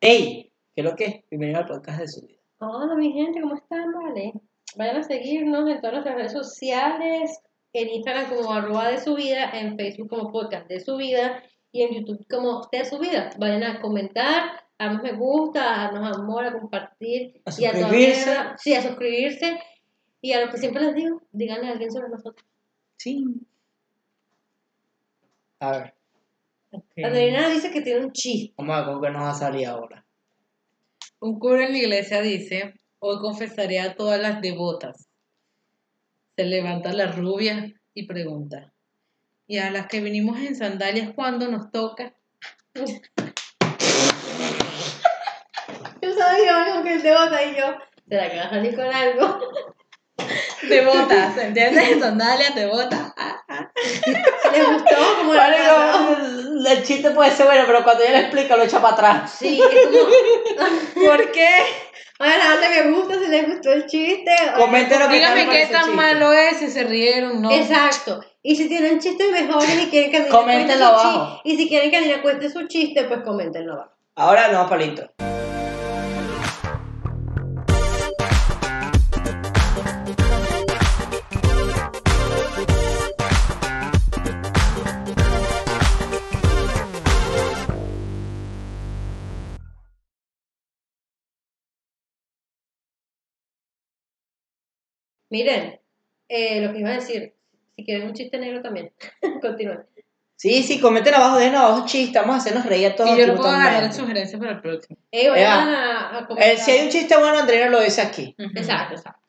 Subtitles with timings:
[0.00, 0.52] ¡Ey!
[0.74, 1.14] ¿Qué es lo que es?
[1.30, 2.38] Bienvenido al podcast de su vida.
[2.58, 3.92] Hola, mi gente, ¿cómo están?
[3.92, 4.32] Vale.
[4.76, 7.40] Vayan a seguirnos en todas nuestras redes sociales,
[7.72, 11.42] en Instagram como arroba de su vida, en Facebook como podcast de su vida
[11.72, 13.30] y en YouTube como de su vida.
[13.38, 17.72] Vayan a comentar, a darnos me gusta, a darnos amor, a compartir A y a
[17.72, 18.24] suscribirse.
[18.24, 19.58] todavía- sí, a suscribirse
[20.22, 22.46] y a lo que siempre les digo, díganle a alguien sobre nosotros.
[22.96, 23.24] Sí.
[25.60, 25.94] A ver,
[26.72, 28.54] Adriana dice que tiene un chiste.
[28.56, 30.04] vamos a ver con qué nos va a salir ahora.
[31.20, 35.08] Un cura en la iglesia dice, hoy confesaré a todas las devotas.
[36.36, 38.72] Se levanta la rubia y pregunta,
[39.46, 42.14] ¿y a las que vinimos en sandalias cuándo nos toca?
[46.02, 47.76] Yo sabía algo que es de bota y yo,
[48.08, 49.38] ¿será que va a salir con algo?
[50.68, 51.90] Devotas, ¿entiendes?
[51.90, 53.12] En sandalias, devotas.
[53.16, 53.42] Ah.
[54.52, 54.96] ¿Les gustó?
[55.18, 58.80] como la Marico, el chiste puede ser bueno, pero cuando ella le explica lo echa
[58.80, 59.36] para atrás.
[59.38, 61.06] Sí, es como...
[61.06, 61.48] ¿Por qué?
[62.18, 64.30] Oigan, dale me gusta si les gustó el chiste.
[64.36, 65.96] Qué tal Dígame les qué tan chiste.
[65.96, 67.50] malo es, si se rieron, ¿no?
[67.50, 68.20] Exacto.
[68.42, 71.40] Y si tienen chistes mejores y quieren que Andrea Coméntenlo cuente su abajo.
[71.42, 73.92] chiste, y si quieren que Andrea cuente su chiste, pues coméntenlo abajo.
[74.16, 75.08] Ahora no, palito.
[95.30, 95.80] Miren,
[96.28, 97.34] eh, lo que iba a decir,
[97.76, 98.92] si quieren un chiste negro también,
[99.42, 99.84] continúen.
[100.36, 103.10] Sí, sí, comenten abajo, dejen abajo chistes, vamos a hacernos reír a todos.
[103.10, 104.98] Y yo le puedo agarrar sugerencias para el próximo.
[105.12, 106.26] Eh, a, a.
[106.38, 108.34] Eh, si hay un chiste bueno, Andrea lo dice aquí.
[108.38, 108.48] Ujú.
[108.56, 109.20] Exacto, exacto.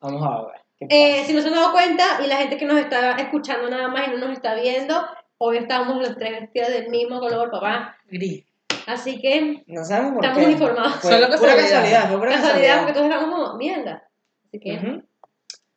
[0.00, 0.60] Vamos a ver.
[0.78, 0.86] ¿qué
[1.20, 3.88] Eh, si no se han dado cuenta y la gente que nos está escuchando nada
[3.88, 5.02] más y no nos está viendo,
[5.38, 7.96] hoy estamos los tres vestidos del mismo color, papá.
[8.10, 8.44] Gris.
[8.86, 10.46] Así que No sabemos por estamos qué.
[10.50, 10.94] uniformados.
[10.96, 11.56] Fue Solo casualidad.
[11.62, 12.76] casualidad, fue Casualidad, casualidad.
[12.80, 14.02] porque todos éramos como mierda.
[14.48, 15.02] Así que, Ujú.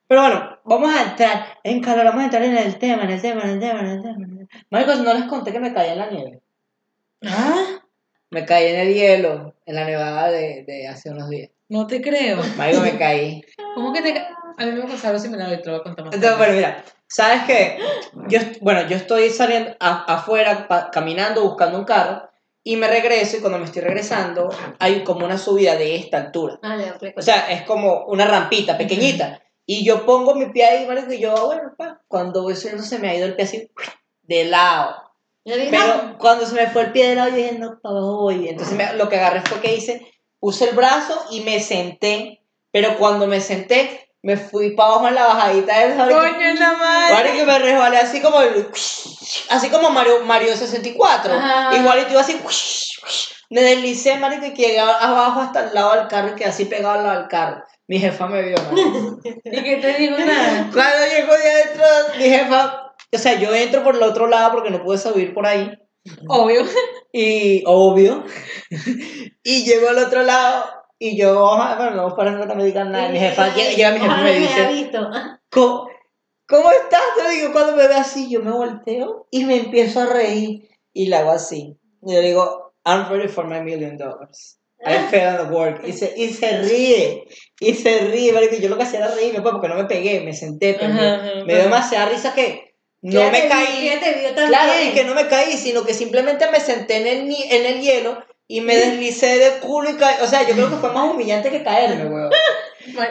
[0.07, 3.21] Pero bueno, vamos a entrar en calor, vamos a entrar en el tema, en el
[3.21, 4.15] tema, en el tema, en el tema.
[4.15, 4.63] en el tema.
[4.69, 6.41] Marcos, no les conté que me caí en la nieve.
[7.25, 7.79] ¿Ah?
[8.29, 11.49] Me caí en el hielo, en la nevada de, de hace unos días.
[11.69, 12.37] No te creo.
[12.57, 13.41] Marico, me caí.
[13.73, 15.83] ¿Cómo que te ca- A mí me pasó algo similar y te lo voy a
[15.83, 17.79] contar más Entonces, bueno, mira, ¿sabes qué?
[18.27, 22.29] Yo, bueno, yo estoy saliendo a- afuera, pa- caminando, buscando un carro,
[22.63, 24.49] y me regreso, y cuando me estoy regresando,
[24.79, 26.59] hay como una subida de esta altura.
[26.63, 26.77] ah,
[27.15, 29.39] O sea, es como una rampita pequeñita.
[29.65, 32.83] Y yo pongo mi pie ahí, marico, y yo, ah, bueno, pa, cuando voy subiendo
[32.83, 33.71] se me ha ido el pie así,
[34.23, 34.95] de lado.
[35.71, 38.47] Pero cuando se me fue el pie de lado, yo dije, no, para abajo voy.
[38.47, 42.41] Entonces me- lo que agarré fue que hice, puse el brazo y me senté.
[42.71, 46.17] Pero cuando me senté, me fui para abajo en la bajadita del jardín.
[46.17, 47.13] Coño, la madre.
[47.13, 48.67] Marico, y me resbalé así como el-
[49.49, 51.33] así como Mario, Mario 64.
[51.33, 51.75] Ajá.
[51.77, 52.39] Igualito iba así.
[53.51, 56.95] Me deslicé, marico, y llegué abajo hasta el lado del carro y quedé así pegado
[56.95, 57.63] al lado del carro.
[57.87, 59.19] Mi jefa me vio, marico.
[59.43, 60.69] ¿Y qué te digo nada?
[60.73, 61.85] Cuando llegó de adentro,
[62.17, 65.45] mi jefa, o sea, yo entro por el otro lado porque no pude subir por
[65.45, 65.71] ahí.
[66.27, 66.63] Obvio.
[67.11, 68.25] Y obvio.
[69.43, 70.65] y llego al otro lado
[70.99, 71.35] y yo,
[71.77, 73.09] bueno, no para no me digan nada.
[73.09, 74.91] Mi jefa llega, mi jefa y Ojalá me dice.
[75.49, 75.87] ¿cómo,
[76.47, 77.01] cómo estás?
[77.17, 81.07] Te digo, cuando me ve así, yo me volteo y me empiezo a reír y
[81.07, 81.77] la hago así.
[82.01, 84.59] Y yo le digo, I'm ready for my million dollars.
[84.85, 85.81] I failed at work.
[85.85, 87.23] Y se, y se ríe.
[87.59, 88.55] Y se ríe, marico.
[88.55, 91.15] Yo lo que hacía era reírme, pues, porque no me pegué, me senté, pero Ajá,
[91.15, 93.99] ajá, me dio demasiada risa que no me te caí.
[94.01, 94.47] te vio.
[94.47, 97.81] Claro, y que no me caí, sino que simplemente me senté en el, en el
[97.81, 100.15] hielo y me deslicé de culo y caí.
[100.21, 102.31] O sea, yo creo que fue más humillante que caerme, weón.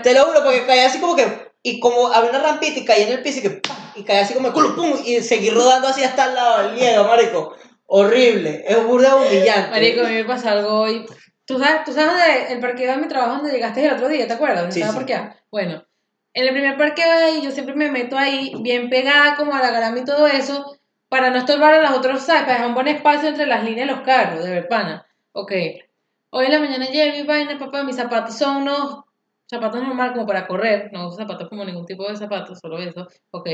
[0.03, 1.27] Te lo juro, porque caí así como que.
[1.63, 3.51] Y como había una rampita y caí en el piso y que.
[3.51, 3.77] ¡pam!
[3.97, 4.93] Y caí así como el culo, ¡pum!
[5.05, 7.55] Y seguí rodando así hasta el lado del hielo, marico.
[7.87, 8.65] Horrible.
[8.67, 9.71] Es burda humillante.
[9.71, 11.07] Marico, a mí me pasó algo hoy.
[11.47, 14.27] ¿Tú sabes, tú sabes de el parqueo de mi trabajo donde llegaste el otro día,
[14.27, 14.61] ¿te acuerdas?
[14.61, 14.99] ¿Dónde Sí, estaba sí.
[15.01, 15.37] parqueada?
[15.51, 15.85] Bueno,
[16.33, 19.61] en el primer parqueo de ahí, yo siempre me meto ahí, bien pegada como a
[19.61, 20.79] la grama y todo eso,
[21.09, 22.43] para no estorbar a los otros, ¿sabes?
[22.43, 25.07] Para dejar un buen espacio entre las líneas de los carros, de Verpana.
[25.33, 25.53] Ok.
[26.31, 29.05] Hoy en la mañana llegué mi vaina, papá, mis zapatos son unos
[29.49, 33.07] zapatos normales como para correr, no uso zapatos como ningún tipo de zapatos, solo eso.
[33.31, 33.49] Ok.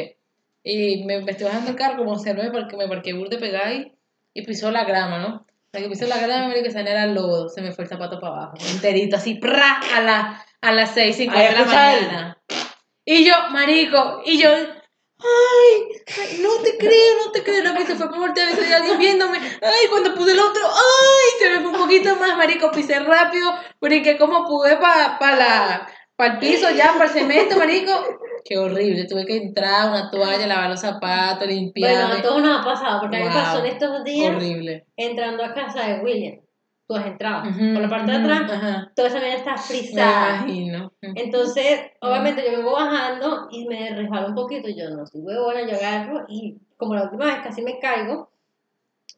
[0.62, 3.66] Y me, me estoy bajando el carro como se me porque me parqué burde pegada
[3.66, 3.92] ahí
[4.32, 5.46] y pisó la grama, ¿no?
[5.72, 7.90] Sea, que pisó la grama, marico, que se era el lodo, se me fue el
[7.90, 9.80] zapato para abajo, enterito, así, ¡pra!
[9.94, 12.42] a, la, a las 6, 5 Ay, de la mañana.
[13.04, 17.86] Y yo, marico, y yo, ay, ay, no te creo, no te creo, lo que
[17.86, 21.60] se fue por voltear, hay alguien viéndome, ay, cuando puse el otro, ay, se me
[21.60, 26.38] fue un poquito más, marico, pisé rápido, brinqué como pude para pa la, para el
[26.40, 27.92] piso ya, para el cemento, marico,
[28.44, 32.60] qué horrible, tuve que entrar, una toalla, lavar los zapatos, Bueno, limpiarme, a todos nos
[32.60, 33.42] ha pasado, porque a mí me Wow.
[33.42, 34.86] pasó en estos días horrible.
[34.96, 36.40] entrando a casa de William.
[36.88, 37.48] tú has entrado.
[37.48, 38.92] Ujú, Por la parte de ujú, atrás, Ajá.
[38.96, 40.36] toda esa vaina está Me frisada.
[40.38, 40.92] imagino.
[41.02, 44.68] Entonces, obviamente yo vengo bajando y me resbalo un poquito.
[44.68, 48.32] y Yo no soy huevona, yo agarro y como la última vez casi me caigo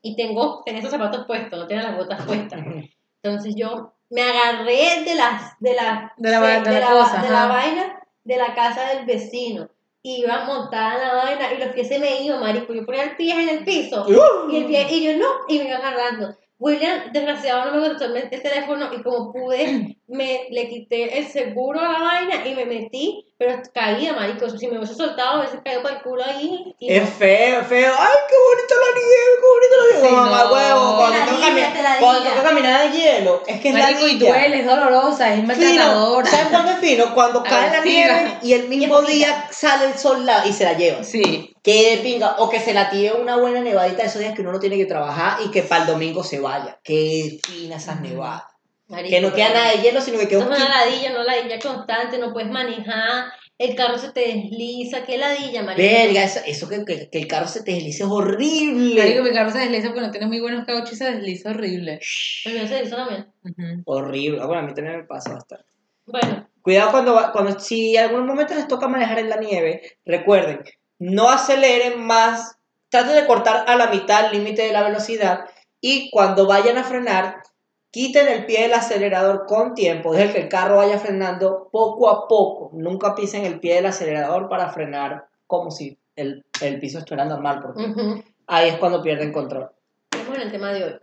[0.03, 2.61] y tengo, tenía esos zapatos puestos, no tenía las botas puestas.
[3.23, 7.23] Entonces yo me agarré de las de la, De la va- de la la, cosa,
[7.23, 9.69] de la vaina de la casa del vecino.
[10.05, 12.75] Iba montada en la vaina y los pies se me iban, marico.
[12.75, 14.05] Yo ponía el pie en el piso
[14.51, 16.37] y el pie, y yo no, y me iba agarrando.
[16.64, 21.26] William, desgraciado, no me contestó el el teléfono y como pude, me le quité el
[21.26, 24.49] seguro a la vaina y me metí, pero caía, marico.
[24.49, 26.73] Si me hubiese soltado, hubiese caído para el culo ahí.
[26.79, 27.09] Y Es no.
[27.17, 27.93] feo, feo.
[27.99, 30.09] Ay, qué bonita la nieve, qué bonita la nieve.
[30.09, 30.53] Sí, Mamá, no.
[30.55, 32.00] huevo, cuando Te tengo que ladilla, cami- te ladilla.
[32.31, 36.31] cuando caminar en hielo, es que es Marico, y duele, es dolorosa, es maltratadora.
[36.31, 37.15] ¿sabes cuándo es fino?
[37.15, 39.12] Cuando cae la nieve y el mismo poquita.
[39.12, 41.03] día sale el sol la- y se la lleva.
[41.03, 41.52] Sí.
[41.62, 44.53] Que de pinga, o que se la tire una buena nevadita esos días que uno
[44.53, 46.81] no tiene que trabajar y que para el domingo se vaya.
[46.82, 48.44] Qué fina esas nevadas.
[48.88, 51.23] Marico, Que no queda nada de hielo, sino que queda un es una ladilla, no
[51.23, 55.88] ladilla constante, no puedes manejar, el carro se te desliza, qué ladilla, marico.
[55.88, 59.00] Verga, eso, eso que, que, que el carro se te deslice es horrible.
[59.00, 62.00] Marico, mi carro se desliza porque no tiene muy buenos cauchos y se desliza horrible.
[62.44, 63.82] El mío se desliza también.
[63.87, 64.41] Horrible.
[64.43, 65.65] Ah, Bueno, a mí también me pasa bastante.
[66.06, 70.61] Bueno, Cuidado cuando, cuando si en algún momento les toca manejar en la nieve, recuerden,
[71.03, 72.59] no aceleren más,
[72.89, 75.47] traten de cortar a la mitad el límite de la velocidad
[75.81, 77.43] y cuando vayan a frenar,
[77.91, 82.29] quiten el pie del acelerador con tiempo, dejen que el carro vaya frenando poco a
[82.29, 87.25] poco, nunca pisen el pie del acelerador para frenar como si el, el piso estuviera
[87.25, 88.23] normal, porque ujú.
[88.47, 89.71] ahí es cuando pierden control.
[90.13, 91.01] vamos en el tema de hoy.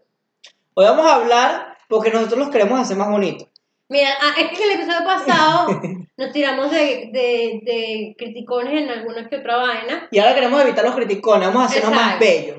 [0.76, 3.50] Hoy vamos a hablar porque nosotros los queremos hacer más bonitos.
[3.90, 5.82] Mira, ah, es que el episodio pasado
[6.18, 10.08] nos tiramos de, de, de criticones en alguna que otra vaina.
[10.12, 12.26] Y ahora queremos evitar los criticones, vamos a hacernos más Exacto.
[12.26, 12.58] bellos.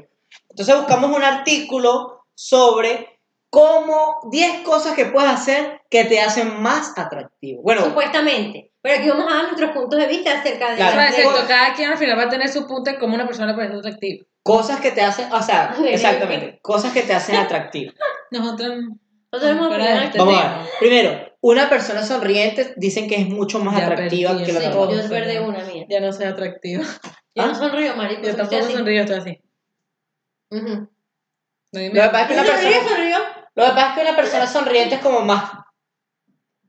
[0.49, 6.99] Entonces buscamos un artículo sobre cómo 10 cosas que puedes hacer que te hacen más
[6.99, 7.63] atractivo.
[7.63, 8.73] Bueno, Supuestamente.
[8.83, 10.77] Pero aquí vamos a dar nuestros puntos de vista acerca de...
[10.77, 11.01] Claro.
[11.01, 13.69] Exacto, cada quien al final va a tener su punto de cómo una persona puede
[13.69, 14.25] ser atractiva.
[14.43, 17.93] cosas que te hacen, o sea, exactamente, cosas que te hacen atractivo.
[18.31, 18.73] Nosotros.
[19.33, 19.47] Aquí.
[20.05, 20.69] este Vamos a ver.
[20.81, 24.67] Primero, una persona sonriente dicen que es mucho más Ya atractiva perdí que la Sí,
[24.67, 24.95] otra.
[24.95, 25.87] yo es verde una mía.
[25.89, 26.83] Ya no soy atractiva.
[27.35, 27.47] Yo ¿Ah?
[27.47, 28.23] no sonrío, marico.
[28.23, 28.77] Yo estoy tampoco así.
[28.77, 29.41] sonrío, estoy así.
[31.73, 33.19] Lo que pasa es que una persona, sonrío.
[33.55, 35.53] lo que pasa es que una persona sonriente es como más,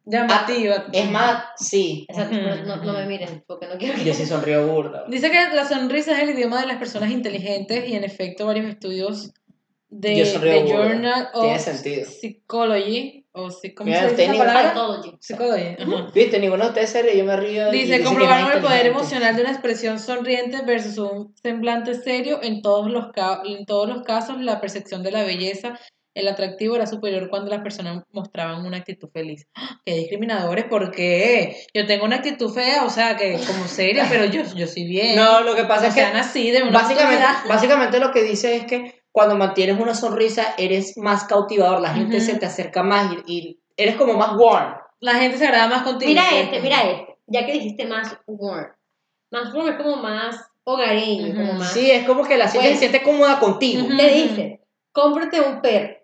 [0.06, 0.86] Llamativa.
[0.94, 2.06] es más, sí.
[2.08, 4.04] Exacto, pero no, no me miren, porque no quiero que...
[4.04, 5.06] Yo sí sonrío burda.
[5.08, 8.68] Dice que la sonrisa es el idioma de las personas inteligentes y en efecto varios
[8.68, 9.32] estudios
[9.94, 10.72] de, Yo sonrío de.
[10.72, 12.10] Journal Tiene of sentido.
[12.10, 14.70] Psychology o si- ¿cómo Mira, se dice esa palabra?
[14.72, 15.18] Psychology.
[15.20, 15.76] Psychology.
[15.80, 16.12] ajá.
[16.14, 17.70] Viste, ninguno de ustedes se ríe, yo me río.
[17.72, 22.40] Dice, comprobaron el poder emocional de una expresión sonriente versus un semblante serio.
[22.42, 23.06] En todos, los
[23.46, 25.78] en todos los casos, la percepción de la belleza,
[26.14, 29.48] el atractivo era superior cuando las personas mostraban una actitud feliz.
[29.56, 29.80] ¡Ah!
[29.86, 30.66] ¡Qué discriminadores!
[30.66, 31.56] ¿Por qué?
[31.74, 35.16] Yo tengo una actitud fea, o sea, que como seria, pero yo, yo soy bien.
[35.16, 37.50] No, lo que pasa o es que sean así, de una básicamente, autoridad.
[37.50, 42.20] básicamente lo que dice es que cuando mantienes una sonrisa eres más cautivador, la gente
[42.22, 44.76] se te acerca más y, y eres como más warm.
[45.00, 46.10] La gente se agrada más contigo.
[46.10, 47.18] Mira este, mira este.
[47.28, 48.72] Ya que dijiste más warm.
[49.32, 51.72] Más warm es como más hogareño, como más...
[51.74, 53.88] Sí, es como que la gente Pues- se siente cómoda contigo.
[53.98, 54.62] Te dice,
[54.92, 55.96] cómprate un perro,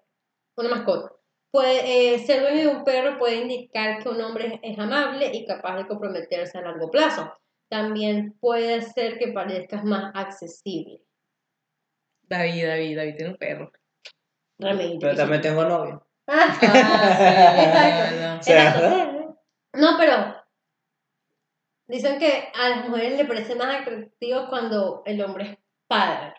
[0.57, 1.13] una mascota.
[1.51, 5.45] Puede, eh, ser dueño de un perro puede indicar que un hombre es amable y
[5.45, 7.31] capaz de comprometerse a largo plazo.
[7.69, 11.01] También puede ser que parezcas más accesible.
[12.27, 13.71] David, David, David tiene un perro.
[14.59, 14.97] Realmente.
[15.01, 16.03] Pero también tengo novio.
[16.27, 19.37] Ah, Ah, sí, Exacto.
[19.73, 20.35] No, pero
[21.87, 25.57] dicen que a las mujeres le parece más atractivo cuando el hombre es
[25.87, 26.33] padre.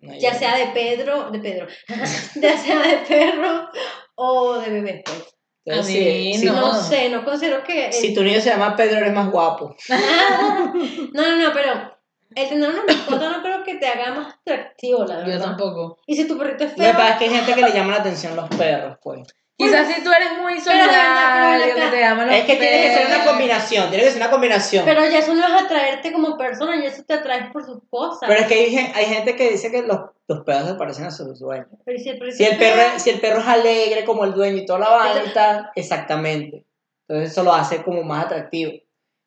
[0.00, 1.66] no, Ya sea de Pedro, de Pedro,
[2.34, 3.70] ya sea de perro
[4.16, 5.02] o de bebé.
[5.04, 5.34] pues.
[5.64, 6.52] Entonces, si- no.
[6.60, 7.86] No sé, no considero que...
[7.86, 9.76] el- si tu niño se llama Pedro, eres más guapo.
[9.88, 10.72] no,
[11.12, 11.96] no, no, pero
[12.34, 15.32] el tener una mascota no creo que te haga más atractivo, la verdad.
[15.32, 15.98] Yo tampoco.
[16.06, 17.72] Y si tu perrito es Lo que feo, pasa es que hay gente que le
[17.74, 19.28] llama la atención los perros, pues.
[19.56, 23.06] Quizás si tú eres muy solidario, que te llaman los Es que tiene que ser
[23.06, 24.84] una combinación, tiene que ser una combinación.
[24.84, 28.26] pero ya eso no es atraerte como persona, ya eso te atraes por sus cosas.
[28.26, 31.10] Pero es que hay, hay gente que dice que los, los perros se parecen a
[31.10, 31.68] sus dueños.
[31.84, 34.66] Pero si el Si el, perro, si el perro es alegre como el dueño y
[34.66, 36.64] toda la vaina exactamente.
[37.06, 38.72] Entonces eso lo hace como más atractivo.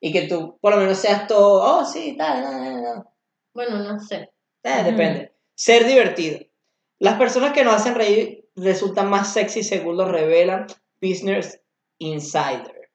[0.05, 3.11] Y que tú por lo menos seas todo, oh sí, tal, no, no.
[3.55, 4.29] Bueno, no sé.
[4.61, 5.33] Eh, depende.
[5.55, 6.41] Ser divertido.
[6.99, 10.67] Las personas que nos hacen reír resultan más sexy según lo revelan
[11.01, 11.59] Business
[11.97, 12.91] Insider.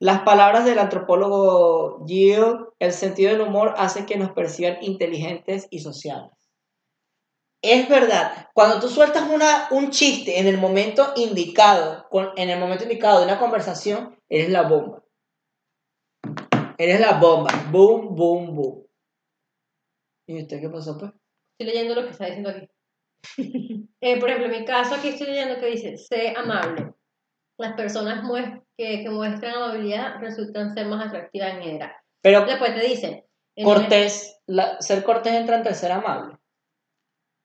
[0.00, 5.78] Las palabras del antropólogo Gill, el sentido del humor hace que nos perciban inteligentes y
[5.78, 6.36] sociables.
[7.62, 8.48] es verdad.
[8.52, 13.20] Cuando tú sueltas una, un chiste en el momento indicado, con, en el momento indicado
[13.20, 15.02] de una conversación, eres la bomba.
[16.80, 17.50] Eres la bomba.
[17.70, 18.86] Boom, boom, boom.
[20.26, 21.12] ¿Y usted qué pasó, pues?
[21.58, 22.68] Estoy leyendo lo que está diciendo aquí.
[24.02, 26.94] Eh, por ejemplo, en mi caso aquí estoy leyendo que dice, sé amable.
[27.58, 28.24] Las personas
[28.78, 31.92] que, que muestran amabilidad resultan ser más atractivas en general.
[32.22, 36.38] Pero Después te dicen, en cortés, la- ser cortés entra entre ser amable.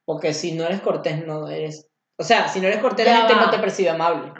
[0.05, 1.89] Porque si no eres cortés, no eres.
[2.17, 3.45] O sea, si no eres cortés, la gente va.
[3.47, 4.31] no te percibe amable.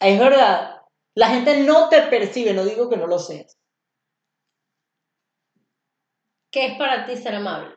[0.00, 0.79] Es verdad.
[1.14, 3.56] La gente no te percibe, no digo que no lo seas.
[6.52, 7.74] ¿Qué es para ti ser amable?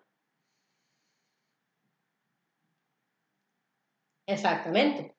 [4.34, 5.16] Exactamente.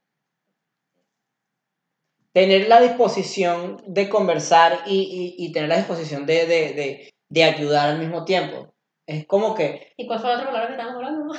[2.33, 7.45] Tener la disposición de conversar y, y- y tener la disposición de, de, de, de
[7.45, 8.75] ayudar al mismo tiempo.
[9.07, 9.93] Es como que.
[9.97, 11.35] ¿Y cuál fue la otra palabra que estábamos hablando?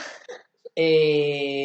[0.75, 1.64] eh,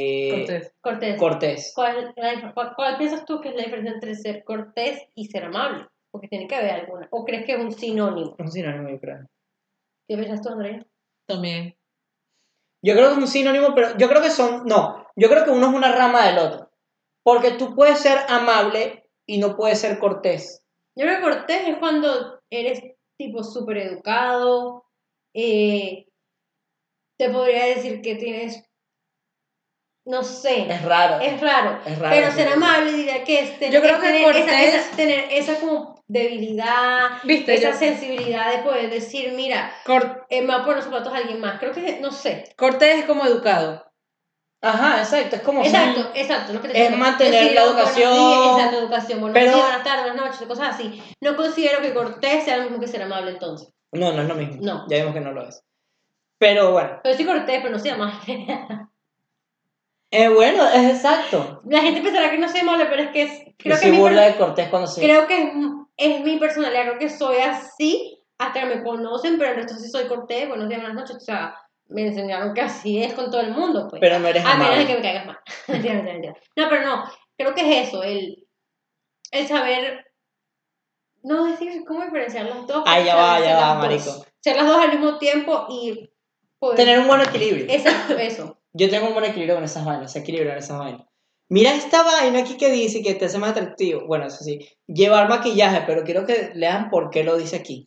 [0.51, 0.73] Cortés.
[0.81, 1.19] Cortés.
[1.19, 1.73] cortés.
[1.75, 5.27] ¿Cuál, la dif- cuál- cuál piensas tú que es la diferencia entre ser cortés y
[5.27, 5.87] ser amable?
[6.11, 7.07] Porque tiene que haber alguna.
[7.11, 8.35] ¿O crees que es un sinónimo?
[8.39, 9.27] Es un sinónimo, yo creo.
[10.09, 10.85] ¿Qué piensas tú, Andrea?
[11.29, 11.77] También.
[12.83, 14.65] Yo creo que es un sinónimo, pero yo creo que son.
[14.65, 16.71] No, yo creo que uno es una rama del otro.
[17.23, 20.65] Porque tú puedes ser amable y no puedes ser cortés.
[20.97, 22.83] Yo creo que cortés es cuando eres
[23.19, 24.85] tipo súper educado.
[25.35, 26.07] eh,
[27.19, 28.65] te podría decir que tienes.
[30.11, 30.67] No sé.
[30.71, 31.21] Es raro.
[31.21, 31.79] Es raro.
[31.87, 34.43] Es raro, Pero ser amable diría que es tener, Yo creo es que tener, cortés-
[34.49, 37.55] esa, esa- tener esa como debilidad, ¿Viste?
[37.55, 41.13] esa Yo- sensibilidad de poder decir, mira, Cor- eh, me va a poner los zapatos
[41.13, 41.61] a alguien más.
[41.61, 42.53] Creo que, no sé.
[42.57, 43.87] Cortés es como educado.
[44.63, 45.37] Ajá, exacto.
[45.37, 45.63] Es como.
[45.65, 46.53] Exacto, exacto.
[46.55, 48.13] Lo que te Es mantener Decir, la educación.
[48.13, 49.21] días, exacto, educación.
[49.21, 51.03] Buenos Pero- días, buenas tardes, buenas noches, cosas así.
[51.21, 53.73] No considero que cortés sea lo mismo que ser amable entonces.
[53.93, 54.57] No, no es lo mismo.
[54.61, 54.87] No.
[54.91, 55.63] Ya vimos que no lo es.
[56.39, 56.99] Pero bueno.
[57.03, 58.47] Pero sí cortés, pero no soy amable.
[60.11, 61.63] Eh, bueno, es exacto.
[61.67, 64.23] La gente pensará que no soy amable, pero es que es, creo que mi burla
[64.23, 65.01] de cortés cuando se.
[65.01, 65.53] creo que es,
[65.97, 70.09] es mi personalidad, creo que soy así hasta que me conocen, pero resto sí soy
[70.09, 71.55] cortés, buenos días, buenas noches, o sea,
[71.89, 74.01] me enseñaron que así es con todo el mundo, pues.
[74.01, 75.39] Pero no eres a menos de que me caigas mal.
[76.57, 77.05] No, pero no,
[77.37, 78.49] creo que es eso, el,
[79.31, 80.07] el saber,
[81.23, 82.83] no decir cómo diferenciar las dos.
[82.87, 84.25] Ah, ya va, ya va, marico.
[84.41, 86.10] Ser las dos al mismo tiempo y
[86.61, 86.77] poder...
[86.77, 87.67] Tener un buen equilibrio.
[87.69, 88.57] Exacto, eso.
[88.73, 91.07] Yo tengo un buen equilibrio con esas vainas, sé equilibrar esas vainas.
[91.49, 94.07] Mira esta vaina aquí que dice que te hace más atractivo.
[94.07, 97.85] Bueno, eso sí, llevar maquillaje, pero quiero que lean por qué lo dice aquí.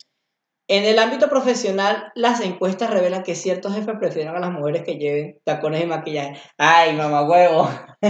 [0.66, 4.96] En el ámbito profesional, las encuestas revelan que ciertos jefes prefieren a las mujeres que
[4.96, 6.40] lleven tacones y maquillaje.
[6.56, 7.68] ¡Ay, mamá huevo!
[8.00, 8.08] Yo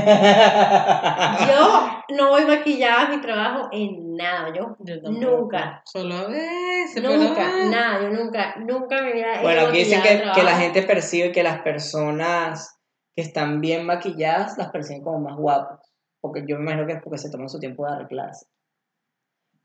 [2.16, 4.76] no voy maquillada a mi trabajo en nada, yo.
[5.10, 5.82] Nunca.
[5.84, 7.02] Solo a veces.
[7.02, 11.32] Nunca, nada, yo nunca, nunca me hubiera Bueno, aquí dicen que, que la gente percibe
[11.32, 12.78] que las personas
[13.16, 15.92] que están bien maquilladas las perciben como más guapas.
[16.20, 18.46] Porque yo me imagino que es porque se toman su tiempo de arreglarse.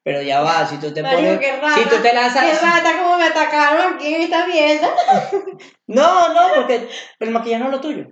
[0.04, 1.40] Pero ya va, si tú te Marico, pones.
[1.40, 2.46] qué rata, Si tú te lanzas.
[2.46, 4.90] Qué rata como me atacaron aquí en esta mierda.
[5.88, 6.88] No, no, porque
[7.20, 8.06] el maquillaje no es lo tuyo.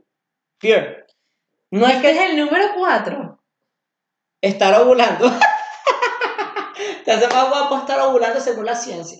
[0.59, 1.05] Fear.
[1.71, 3.39] No es que es el número 4.
[4.41, 5.31] estar ovulando.
[7.05, 9.19] Te hace más guapo estar ovulando según la ciencia.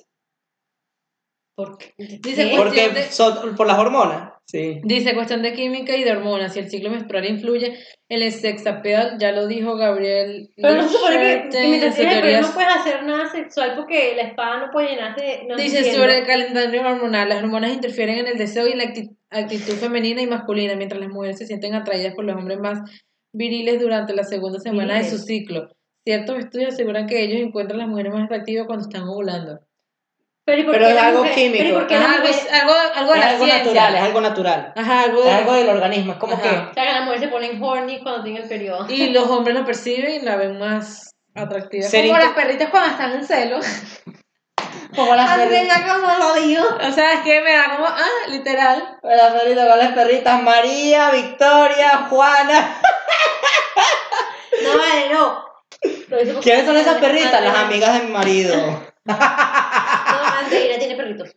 [1.55, 1.93] ¿Por qué?
[1.97, 4.26] Dice, Porque son por las hormonas.
[4.49, 4.79] Sí.
[4.85, 6.53] Dice, cuestión de química y de hormonas.
[6.53, 7.77] Si el ciclo menstrual influye
[8.07, 10.49] en el sex appeal, ya lo dijo Gabriel.
[10.55, 13.03] Pero no supone que, que en mientras su tienes el teoría periodo no puedes hacer
[13.03, 15.41] nada sexual porque la espada no puede llenarse.
[15.49, 15.99] No Dice entiendo.
[16.01, 20.21] sobre el calendario hormonal, las hormonas interfieren en el deseo y la acti- actitud femenina
[20.21, 22.79] y masculina, mientras las mujeres se sienten atraídas por los hombres más
[23.33, 25.67] viriles durante la segunda semana de su ciclo.
[26.05, 29.59] Ciertos estudios aseguran que ellos encuentran a las mujeres más atractivas cuando están ovulando.
[30.47, 31.57] Pero, ¿y por Pero qué es algo químico.
[31.57, 33.63] Pero ¿y por qué Ajá, las algo, algo, de Es la algo ciencia.
[33.65, 34.73] natural, es algo natural.
[34.77, 35.31] Ajá, algo Es de...
[35.31, 36.13] algo del organismo.
[36.13, 36.41] Es como Ajá.
[36.41, 36.49] que.
[36.49, 38.85] O sea, que las mujeres se ponen horny cuando tienen el periodo.
[38.89, 41.85] Y los hombres lo perciben y la ven más atractiva.
[41.91, 43.59] Como las perritas cuando están en celo.
[44.95, 45.81] Como las perritas.
[45.81, 46.63] Como lo digo.
[46.63, 48.99] O sea, es que me da como, ah, literal.
[49.03, 50.43] Las perritas, con las perritas.
[50.43, 52.77] María, Victoria, Juana.
[54.63, 56.41] No, vale, no.
[56.41, 57.43] ¿Quiénes son esas perritas?
[57.43, 58.55] Las amigas de mi marido.
[59.07, 61.35] No, Andrea tiene perritos.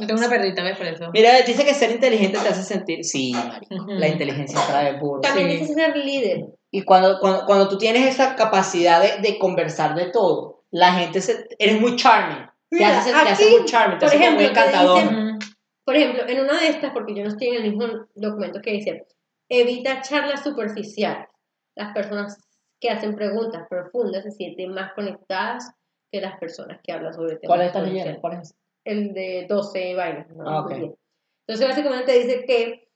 [0.00, 0.76] Yo tengo una perrita, ¿ves?
[0.76, 1.10] Por eso.
[1.12, 3.04] Mira, dice que ser inteligente te hace sentir.
[3.04, 3.74] Sí, marico.
[3.74, 3.92] Ujú.
[3.92, 5.20] La inteligencia trae puro.
[5.20, 5.56] También Sí.
[5.58, 6.46] dice ser líder.
[6.70, 11.20] Y cuando, cuando, cuando tú tienes esa capacidad de, de conversar de todo, la gente
[11.20, 12.46] se, eres muy charming.
[12.70, 15.02] Te Mira, te haces aquí, muy charming, te por haces como muy ejemplo, te encantador.
[15.02, 15.38] dicen-.
[15.84, 18.72] Por ejemplo, en una de estas, porque yo no estoy en el mismo documento que
[18.72, 19.06] dice,
[19.48, 21.28] evita charlas superficiales.
[21.76, 22.38] Las personas
[22.80, 25.70] que hacen preguntas profundas se sienten más conectadas
[26.12, 28.04] que las personas que hablan sobre temas ¿Cuál estás superficiales.
[28.04, 28.20] leyendo?
[28.20, 28.54] ¿Cuál es?
[28.84, 30.28] El de 12 vainas.
[30.36, 30.44] ¿no?
[30.46, 30.66] Ah.
[30.70, 32.88] Entonces, básicamente dice que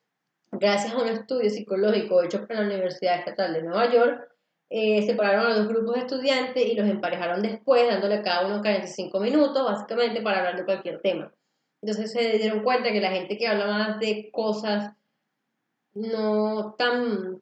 [0.53, 4.29] gracias a un estudio psicológico hecho por la Universidad Estatal de Nueva York,
[4.69, 8.61] eh, separaron a dos grupos de estudiantes y los emparejaron después, dándole a cada uno
[8.61, 11.33] 45 minutos, básicamente, para hablar de cualquier tema.
[11.83, 14.93] Entonces se dieron cuenta que la gente que habla más de cosas
[15.95, 17.41] no tan,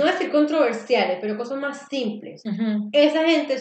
[0.00, 2.88] no voy a decir controversiales, pero cosas más simples, Ujú.
[2.92, 3.56] esa gente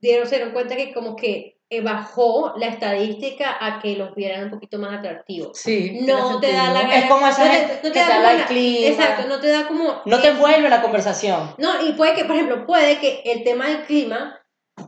[0.00, 4.44] dieron, se dieron cuenta que como que eh, bajó la estadística a que los vieran
[4.44, 5.56] un poquito más atractivos.
[5.56, 6.00] Sí.
[6.02, 6.98] No te da la sentido.
[7.02, 8.86] Es como esa no te- gente no te que da te del una- clima.
[8.88, 10.02] Exacto, no te da como...
[10.04, 11.54] No te envuelve la conversación.
[11.58, 14.40] No, y puede que, por ejemplo, puede que el tema del clima,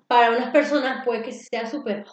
[0.09, 2.05] para unas personas puede que sea súper,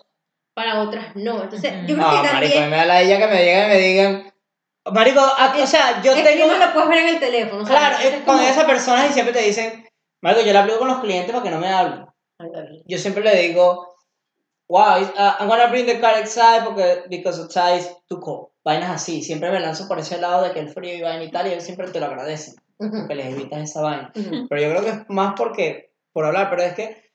[0.53, 1.41] para otras no.
[1.43, 2.69] Entonces, yo creo No, que marico, también...
[2.69, 4.28] me da la ella que me digan y me digan.
[4.91, 6.47] Marico, a- o sea, yo el tengo.
[6.47, 7.65] clima lo puedes ver en el teléfono.
[7.65, 7.79] ¿sabes?
[7.79, 9.85] Claro, es cuando como- esas personas y siempre te dicen,
[10.21, 12.05] Marico, yo le hablo con los clientes para que no me hablen.
[12.85, 13.95] Yo siempre le digo,
[14.69, 18.47] wow, uh, I'm gonna bring the car outside porque because outside is too cold.
[18.63, 21.31] Vainas así, siempre me lanzo por ese lado de que el frío y vaina y
[21.31, 24.11] tal, y ellos siempre te lo agradecen, Ujú, porque les evitas esa vaina.
[24.15, 24.47] ujú.
[24.49, 27.09] Pero yo creo que es más porque, por hablar, pero es que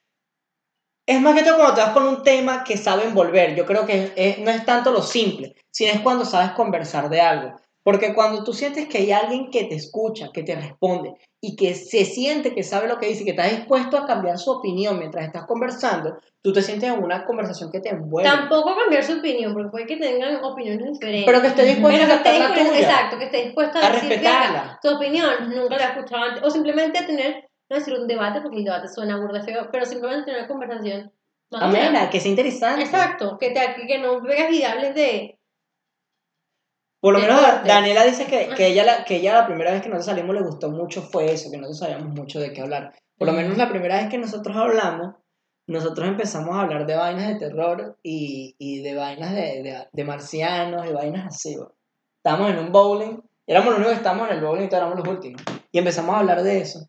[1.07, 3.55] es más que todo cuando te vas con un tema que sabe envolver.
[3.55, 7.21] Yo creo que es- no es tanto lo simple, sino es cuando sabes conversar de
[7.21, 7.61] algo.
[7.85, 11.75] Porque cuando tú sientes que hay alguien que te escucha, que te responde y que
[11.75, 14.99] se siente que sabe lo que dice y que está dispuesto a cambiar su opinión
[14.99, 18.31] mientras estás conversando, tú te sientes en una conversación que te envuelve.
[18.31, 21.27] Tampoco cambiar su opinión, porque puede que tengan opiniones diferentes.
[21.27, 22.81] Pero que esté dispuesto Pero a esté dispuesto- tuya.
[22.81, 24.63] Exacto, que esté dispuesto a, A decir, respetarla.
[24.63, 26.43] "Mira, tu opinión nunca la he escuchado antes.
[26.43, 30.25] O simplemente tener, no decir un debate, porque el debate suena burda feo, pero simplemente
[30.25, 31.13] tener una conversación.
[31.53, 32.83] Amena, que sea interesante.
[32.83, 35.39] Exacto, que, te, que no veas y hables de...
[37.05, 37.69] Por lo menos Deportes.
[37.69, 40.41] Daniela dice que, que, ella la, que ella la primera vez que nosotros salimos le
[40.41, 42.95] gustó mucho fue eso, que nosotros sabíamos mucho de qué hablar.
[43.19, 45.17] Por lo menos la primera vez que nosotros hablamos,
[45.67, 50.05] nosotros empezamos a hablar de vainas de terror y, y de vainas de, de, de
[50.05, 51.59] marcianos y vainas así.
[52.17, 55.05] Estábamos en un bowling, éramos los únicos que estábamos en el bowling y todos éramos
[55.05, 55.43] los últimos.
[55.73, 56.89] Y empezamos a hablar de eso.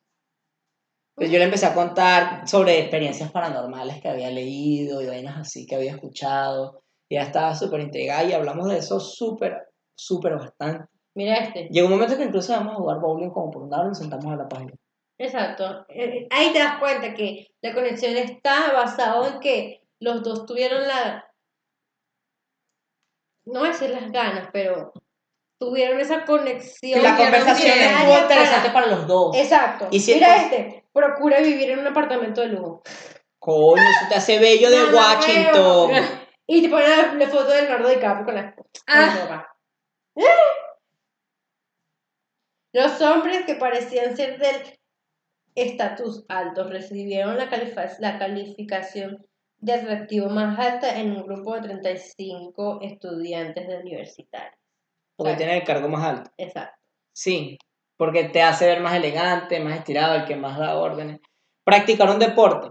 [1.13, 5.65] Pues yo le empecé a contar sobre experiencias paranormales que había leído y vainas así
[5.65, 6.83] que había escuchado.
[7.09, 10.85] Y ella estaba súper intrigada y hablamos de eso súper, súper bastante.
[11.15, 11.67] Mira este.
[11.71, 13.97] Llegó un momento que incluso íbamos a jugar bowling como por un lado y nos
[13.99, 14.73] sentamos a la página.
[15.17, 15.85] Exacto.
[15.89, 20.85] Eh, Ahí te das cuenta que la conexión está basada en que los dos tuvieron
[20.87, 21.25] la...
[23.45, 24.91] No voy a decir las ganas, pero
[25.59, 27.01] tuvieron esa conexión.
[27.03, 29.35] la conversación estuvo interesante para- para los dos.
[29.37, 29.87] Exacto.
[29.91, 30.83] Y si- Mira este.
[30.91, 32.81] Procura vivir en un apartamento de lujo.
[33.39, 35.91] Coño, eso te hace bello de Mamá, Washington.
[35.91, 36.07] huevo.
[36.47, 39.05] Y te ponen la, foto de Leonardo DiCaprio con la, con la
[39.35, 39.54] Ah.
[40.15, 40.65] Ropa.
[42.73, 44.77] Los hombres que parecían ser del
[45.55, 47.49] estatus alto recibieron la,
[47.99, 49.25] la calificación
[49.57, 54.59] de atractivo más alta en un grupo de 35 estudiantes de universitarios.
[55.15, 56.31] Porque tiene el cargo más alto.
[56.37, 56.77] Exacto.
[57.13, 57.57] Sí,
[57.97, 61.21] porque te hace ver más elegante, más estirado, el que más da órdenes.
[61.63, 62.69] Practicar un deporte.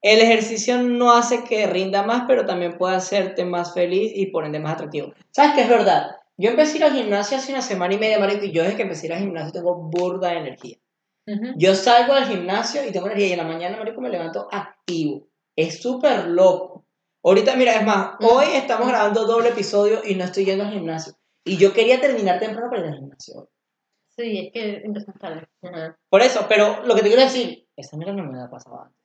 [0.00, 4.44] El ejercicio no hace que rinda más, pero también puede hacerte más feliz y por
[4.44, 5.12] ende más atractivo.
[5.30, 6.16] ¿Sabes qué es verdad?
[6.42, 8.74] Yo empecé a ir al gimnasio hace una semana y media, marico, y yo desde
[8.74, 10.76] que empecé a ir al gimnasio tengo burda de energía.
[11.54, 15.28] Yo salgo del gimnasio y tengo energía y en la mañana, marico, me levanto activo.
[15.54, 16.84] Es súper loco.
[17.22, 21.12] Ahorita, mira, es más, hoy estamos grabando doble episodio y no estoy yendo al gimnasio.
[21.44, 23.48] Y yo quería terminar temprano para ir al gimnasio.
[24.08, 25.46] Sí, es que empezamos tarde.
[25.62, 25.96] Ajá.
[26.08, 28.98] Por eso, pero lo que te quiero decir, esa mira no me había pasado antes.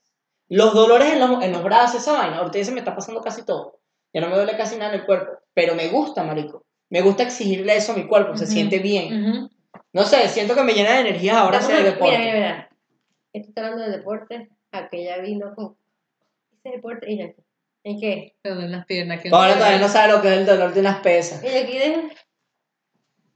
[0.49, 3.45] Los dolores en los, en los brazos, esa vaina, ahorita se me está pasando casi
[3.45, 3.79] todo.
[4.11, 6.65] Ya no me duele casi nada en el cuerpo, pero me gusta, marico.
[6.89, 9.49] Me gusta exigirle eso a mi cuerpo, se siente bien.
[9.93, 12.17] No sé, siento que me llena de energía ahora hacer a- deporte.
[12.17, 12.69] Mira, mira, mira.
[13.33, 14.49] Estoy hablando de deporte.
[14.71, 15.75] Aquella vino con
[16.53, 17.11] ese deporte.
[17.11, 17.25] Y yo,
[17.83, 18.35] ¿en qué?
[18.41, 19.21] Te duelen las piernas.
[19.21, 21.43] que Ahora todavía no sabe lo que es el dolor de unas pesas.
[21.43, 22.09] Y aquí de...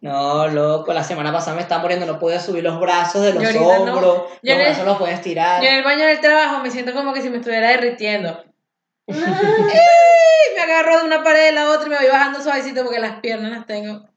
[0.01, 3.53] No, loco, la semana pasada me estaba muriendo, no podía subir los brazos de los
[3.53, 3.67] no.
[3.67, 5.61] hombros, los brazos los podía estirar.
[5.61, 8.43] Yo en el baño del trabajo me siento como que si me estuviera derritiendo.
[10.55, 13.19] Me agarro de una pared de la otra y me voy bajando suavecito porque las
[13.19, 14.07] piernas las tengo.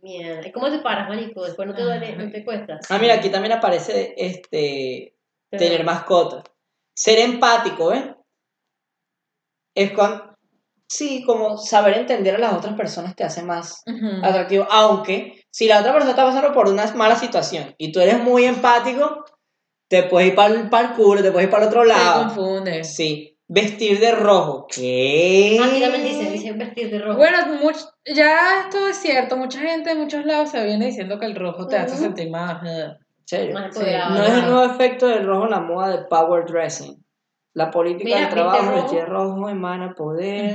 [0.00, 1.44] Mierda, ¿y ¿cómo te paras, marico?
[1.44, 2.78] Después no te duele, no te cuesta.
[2.88, 5.14] Ah, mira, aquí también aparece este
[5.50, 6.44] Pero- tener mascotas.
[6.94, 8.04] Ser empático, ¿ves?
[9.74, 10.36] Es con
[10.88, 14.24] sí, como saber entender a las otras personas te hace más Ujú.
[14.24, 18.18] atractivo, aunque si la otra persona está pasando por una mala situación y tú eres
[18.18, 19.24] muy empático,
[19.88, 22.24] te puedes ir para el, para el culo, te puedes ir para el otro lado.
[22.26, 22.84] confunde.
[22.84, 24.66] Sí, vestir de rojo.
[24.68, 25.58] ¿Qué?
[25.62, 27.16] Aquí también dicen, dicen vestir de rojo.
[27.18, 29.36] Bueno, much- ya esto es cierto.
[29.36, 32.62] Mucha gente de muchos lados se viene diciendo que el rojo te hace sentir más.
[32.64, 33.54] ¿En serio?
[33.54, 34.14] Más Sí, empoderado.
[34.16, 37.02] No es el nuevo efecto del rojo en la moda de power dressing.
[37.54, 38.82] La política Mira, del trabajo, rojo.
[38.82, 40.54] vestir rojo emana poder.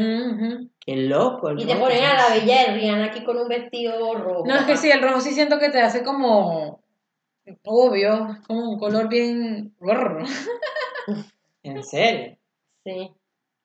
[0.79, 1.49] Qué loco.
[1.49, 4.43] el Y te ponen a la bella de Rihanna aquí con un vestido rojo.
[4.45, 6.81] No, es que sí, el rojo sí siento que te hace como.
[7.65, 9.73] Obvio, como un color bien.
[11.63, 12.37] En serio.
[12.85, 13.11] Sí.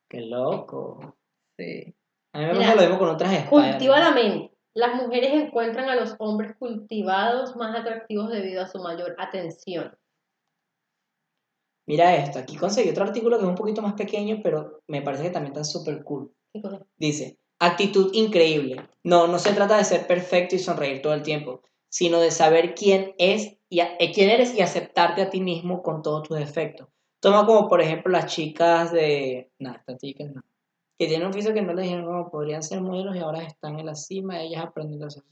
[0.08, 1.16] Qué loco.
[1.58, 1.94] Sí.
[2.32, 3.70] A mí me pasa lo mismo con otras espadas.
[3.72, 4.54] Cultiva la mente.
[4.74, 9.96] Las mujeres encuentran a los hombres cultivados más atractivos debido a su mayor atención.
[11.86, 15.24] Mira esto, aquí conseguí otro artículo que es un poquito más pequeño, pero me parece
[15.24, 16.30] que también está súper cool.
[16.96, 18.88] Dice, actitud increíble.
[19.02, 22.74] No, no se trata de ser perfecto y sonreír todo el tiempo, sino de saber
[22.74, 26.38] quién es y a- eh, quién eres y aceptarte a ti mismo con todos tus
[26.38, 26.88] defectos.
[27.20, 30.42] Toma como por ejemplo las chicas de, no, estas chicas no,
[30.98, 33.78] que tienen un oficio que no les dijeron cómo podrían ser modelos y ahora están
[33.78, 35.22] en la cima, ellas aprendiendo a hacer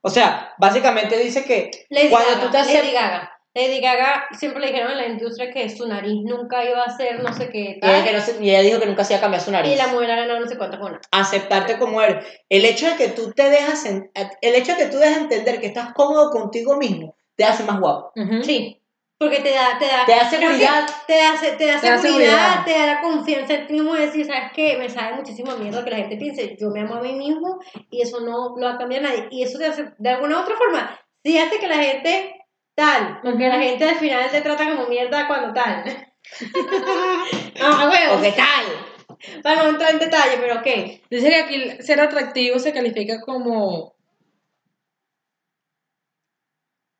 [0.00, 3.32] O sea, básicamente dice que Lady cuando Gaga, tú te Lady aceptas Gaga.
[3.54, 7.22] Lady Gaga siempre le dijeron en la industria que su nariz nunca iba a ser
[7.22, 8.04] no sé qué y ella, tal.
[8.04, 9.72] que no se- y ella dijo que nunca se iba a cambiar su nariz.
[9.72, 12.24] Y la mujer ganado no sé cuántas con aceptarte como eres.
[12.48, 14.10] El hecho de que tú te dejas, en-
[14.42, 17.80] el hecho de que tú dejas entender que estás cómodo contigo mismo, te hace más
[17.80, 18.12] guapo.
[18.42, 18.80] Sí.
[19.18, 20.86] Porque te da, te da, Te seguridad.
[21.06, 22.64] Te da, te da Te da seguridad, seguridad.
[22.64, 24.76] te da la confianza en ti mismo de decir, ¿sabes qué?
[24.78, 27.58] Me sabe muchísimo miedo que la gente piense, yo me amo a mí mismo
[27.90, 29.26] y eso no lo va a cambiar nadie.
[29.32, 32.36] Y eso te hace, de alguna u otra forma, sí hace que la gente
[32.76, 35.82] tal, porque la gente al final te trata como mierda cuando tal.
[37.60, 38.18] ah, huevo.
[38.18, 39.42] ¿O qué tal?
[39.42, 41.00] Para no entrar en detalle, pero ok.
[41.10, 43.97] Dice que aquí ser atractivo se califica como.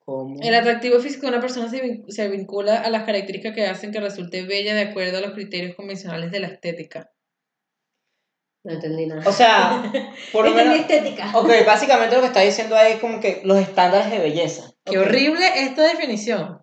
[0.09, 0.39] ¿Cómo?
[0.41, 3.93] El atractivo físico de una persona se, vin- se vincula a las características que hacen
[3.93, 7.11] que resulte bella de acuerdo a los criterios convencionales de la estética.
[8.65, 9.29] No entendí nada.
[9.29, 9.83] O sea,
[10.33, 10.91] por lo Entendí menos...
[10.91, 11.31] estética.
[11.37, 14.73] Ok, básicamente lo que está diciendo ahí es como que los estándares de belleza.
[14.87, 16.63] Qué horrible esta definición.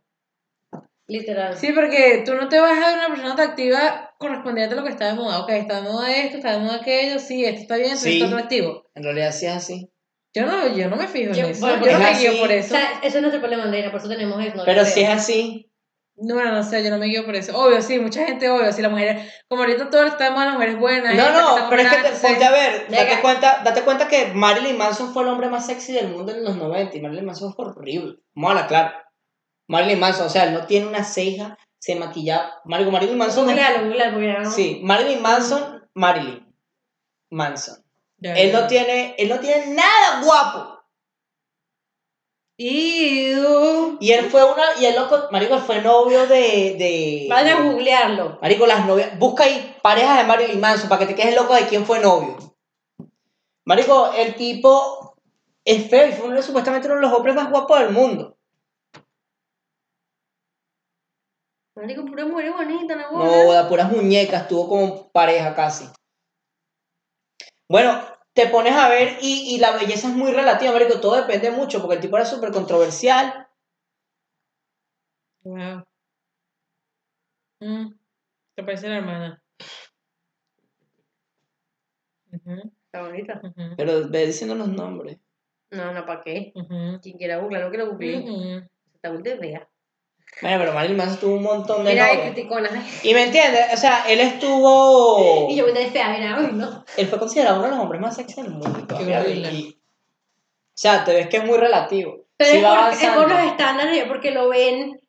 [1.08, 1.56] Literal.
[1.56, 4.90] Sí, porque tú no te vas a ver una persona atractiva correspondiente a lo que
[4.90, 5.42] está de moda.
[5.44, 8.20] Ok, está de moda esto, está de moda aquello, sí, esto está bien, esto Sí.
[8.24, 8.88] está atractivo.
[8.96, 9.92] En realidad sí es así.
[10.36, 11.62] Yo no, yo no me fijo Yo- en eso.
[11.66, 12.70] bueno, yo no me guío por O eso.
[12.76, 14.58] sea, eso es nuestro problema, Andreina, por eso tenemos eso.
[14.58, 15.72] no Pero si es así,
[16.18, 17.58] No, no sé, yo no me guío por eso.
[17.62, 20.54] Obvio, sí, mucha gente, obvio, sí, la mujer, como ahorita todo está de moda, las
[20.54, 21.14] mujeres buenas.
[21.16, 23.22] No, no, pero es que entonces- ponte a ver, date Venga.
[23.22, 26.56] cuenta, date cuenta que Marilyn Manson fue el hombre más sexy del mundo en los
[26.56, 28.16] 90 y Marilyn Manson fue horrible.
[28.34, 28.94] Vamos a hablar claro.
[29.68, 32.50] Marilyn Manson, o sea, él no tiene una ceja, se maquilla.
[32.64, 33.50] Marico, Marilyn Manson.
[33.50, 36.46] es- Sí, Marilyn Manson, Marilyn
[37.30, 37.84] Manson.
[38.34, 40.76] Él no tiene, él no tiene nada guapo.
[42.58, 43.98] Iu.
[44.00, 47.28] Y él fue una, y el loco, Marico, él fue novio de, de.
[47.30, 48.40] Vayan a googlearlo.
[48.42, 49.20] Marico, las novias.
[49.20, 52.38] Busca ahí parejas de Marilyn Manson para que te quedes loco de quién fue novio.
[53.66, 55.18] Marico, el tipo
[55.66, 58.38] es feo y fue uno supuestamente uno de los hombres más guapos del mundo.
[61.76, 63.12] Marico, pura mujer bonita, ¿no?
[63.12, 65.90] No, puras muñecas, tuvo como pareja casi.
[67.68, 68.02] Bueno,
[68.36, 71.00] te pones a ver y, y la belleza es muy relativa, Marico.
[71.00, 73.48] Todo depende mucho porque el tipo era súper controversial.
[75.44, 75.86] Wow.
[77.62, 77.94] Mm,
[78.56, 79.42] Te parece la hermana.
[82.32, 83.42] Está bonita.
[83.44, 85.18] ujú, Pero ve diciendo los nombres.
[85.72, 86.52] No, no, ¿para qué?
[86.56, 88.20] ujú, Quien quiera googlearlo, que lo googlee.
[88.20, 88.68] ujú.
[88.94, 89.70] Está de fea.
[90.42, 92.20] Bueno, pero Marilyn Manson tuvo un montón de novias.
[92.32, 92.70] criticona.
[93.04, 95.48] Y me entiendes, o sea, él estuvo.
[95.50, 96.84] Y yo voy de fea, mira, uy, no.
[96.98, 98.70] Él fue considerado uno de los hombres más sexy del mundo.
[98.96, 99.52] horrible.
[99.52, 102.18] y- o sea, te ves que es muy relativo.
[102.36, 105.00] Pero Sí es, por, es por los estándares, porque lo ven.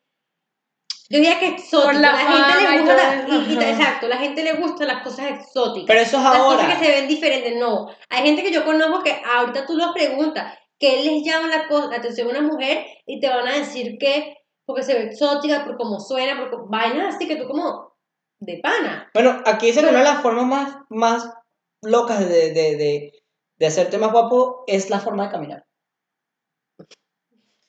[1.09, 1.91] Yo diría que exótico.
[1.91, 2.95] Por la la gente le gusta.
[3.27, 5.87] la- y- exacto, la gente le gusta las cosas exóticas.
[5.87, 6.55] Pero eso es las ahora.
[6.63, 7.87] cosas que se ven diferentes, no.
[8.09, 11.95] Hay gente que yo conozco que ahorita tú los preguntas, ¿qué les llama la, la
[11.97, 12.85] atención a una mujer?
[13.05, 14.36] Y te van a decir que
[14.67, 17.95] porque se ve exótica, por cómo suena, por cómo- vainas así que tú como
[18.39, 19.09] de pana.
[19.13, 21.33] Bueno, aquí dice que una de las formas más, más
[21.81, 23.11] locas de, de, de,
[23.57, 25.65] de hacerte más guapo es la forma de caminar.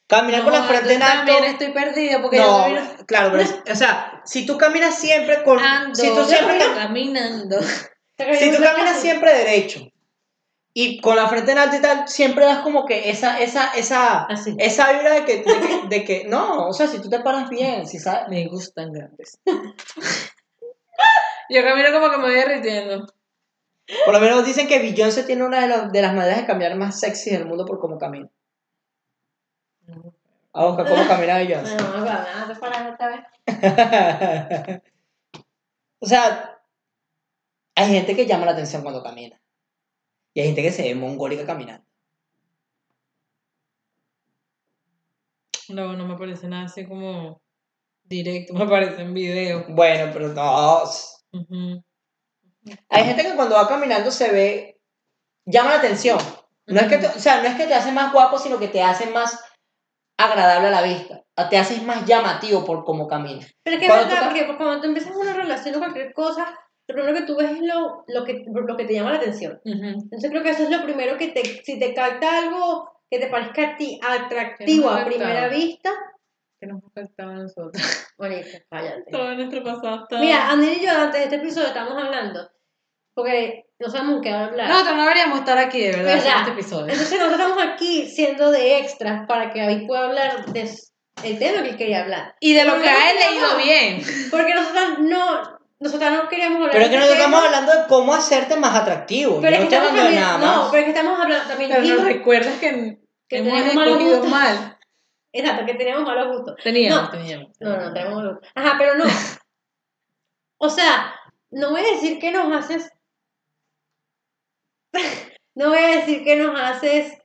[0.09, 1.17] Caminar con la No, frente en yo alto.
[1.33, 5.43] También estoy perdida porque No, yo claro, pero es- o sea, si tú caminas siempre
[5.45, 5.59] con.
[5.59, 7.59] ando si tú siempre cam- caminando.
[7.61, 9.81] Si tú caminas siempre derecho
[10.75, 14.25] y con la frente en alto y tal, siempre das como que esa, esa, esa,
[14.27, 14.55] Así.
[14.59, 17.49] esa vibra de que, de que, de que- no, o sea, si tú te paras
[17.51, 18.29] bien, si sabes.
[18.29, 19.39] Me gustan grandes.
[21.51, 23.07] Yo camino como que me voy derritiendo.
[24.05, 26.77] Por lo menos dicen que Beyoncé tiene una de, los- de las maneras de caminar
[26.77, 28.29] más sexy del mundo por cómo camina.
[30.53, 31.75] A buscar cómo camina Beyoncé.
[31.77, 34.83] No, no, no, te paras esta vez.
[36.01, 36.61] o sea,
[37.75, 39.41] hay gente que llama la atención cuando camina.
[40.35, 41.85] Y hay gente que se ve mongólica caminando.
[45.69, 47.41] No, no me parece nada así como
[48.09, 49.67] Directo, me aparece en video.
[49.69, 50.83] Bueno, pero no.
[52.89, 54.81] Hay gente que cuando va caminando se ve,
[55.47, 56.19] llama la atención.
[56.67, 58.69] No es que te- o sea, no es que te hace más guapo, sino que
[58.69, 59.39] te hace más
[60.19, 61.23] agradable a la vista.
[61.51, 63.51] Te haces más llamativo por cómo caminas.
[63.63, 66.59] Pero es que es tú verdad, porque cuando tú empiezas una relación o cualquier cosa,
[66.89, 69.61] lo primero que tú ves es lo, lo, que, lo que te llama la atención.
[69.65, 69.85] Ujú.
[69.85, 73.27] Entonces creo que eso es lo primero que te, si te capta algo que te
[73.29, 75.61] parezca a ti atractivo ha a primera captado.
[75.61, 75.91] vista,
[76.61, 77.73] Que nos ha afectado a nosotros.
[78.19, 79.11] Marica, cállate.
[79.11, 80.19] Todo nuestro pasado está.
[80.19, 82.51] Mira, Andrés y yo antes de este episodio estamos hablando,
[83.15, 84.69] porque no sabemos qué hablar.
[84.69, 86.93] Nosotros no deberíamos estar aquí, de verdad, en este episodio.
[86.93, 90.69] Entonces nosotros estamos aquí siendo de extras para que David pueda hablar de
[91.25, 92.35] el tema que él quería hablar.
[92.41, 93.57] Y de lo Porque que ha nosotros leído no.
[93.65, 94.03] bien.
[94.31, 97.87] Porque nosotros no, nosotros no queríamos hablar Pero es que nosotros este estamos hablando de
[97.89, 99.41] cómo hacerte más atractivo.
[99.41, 100.71] pero Yo es que no estamos hablando de nada no, más.
[100.71, 104.17] pero es que estamos hablando también Pero nos recuerdas que, Que hemos tenemos malos escogido
[104.21, 104.31] gustos.
[104.31, 104.79] mal.
[105.33, 106.57] exacto, que teníamos malos gustos.
[106.65, 107.11] Teníamos, No.
[107.11, 107.53] teníamos.
[107.61, 108.53] No, no, tenemos malos gustos.
[108.55, 109.05] Ajá, pero no.
[110.61, 111.15] O sea,
[111.51, 112.91] no voy a decir que nos haces.
[115.55, 117.17] no voy a decir que nos haces.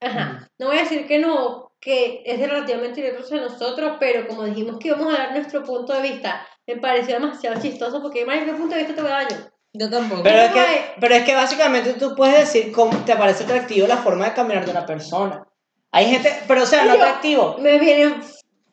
[0.00, 0.48] Ajá.
[0.58, 4.78] No voy a decir que no, que es relativamente directo hacia nosotros, pero como dijimos
[4.78, 8.52] que íbamos a dar nuestro punto de vista, me pareció demasiado chistoso porque, Mari, ¿qué
[8.52, 9.36] punto de vista te voy a dar yo?
[9.72, 10.22] Yo tampoco.
[10.22, 13.86] Pero es, ¿Cómo que, pero es que básicamente tú puedes decir cómo te parece atractivo
[13.86, 15.46] la forma de caminar de una persona.
[15.92, 17.56] Hay gente, pero o sea, no atractivo.
[17.58, 18.22] Me vienen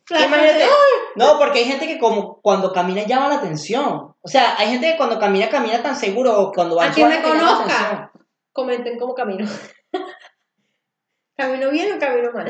[0.06, 0.70] flashes Imagínate, de-
[1.16, 4.16] no, porque hay gente que como cuando camina llama la atención.
[4.22, 6.94] O sea, hay gente que cuando camina camina tan seguro o cuando va A en
[6.94, 8.12] quien me conozca.
[8.52, 9.48] Comenten cómo camino.
[11.38, 12.48] ¿Camino bien o camino mal?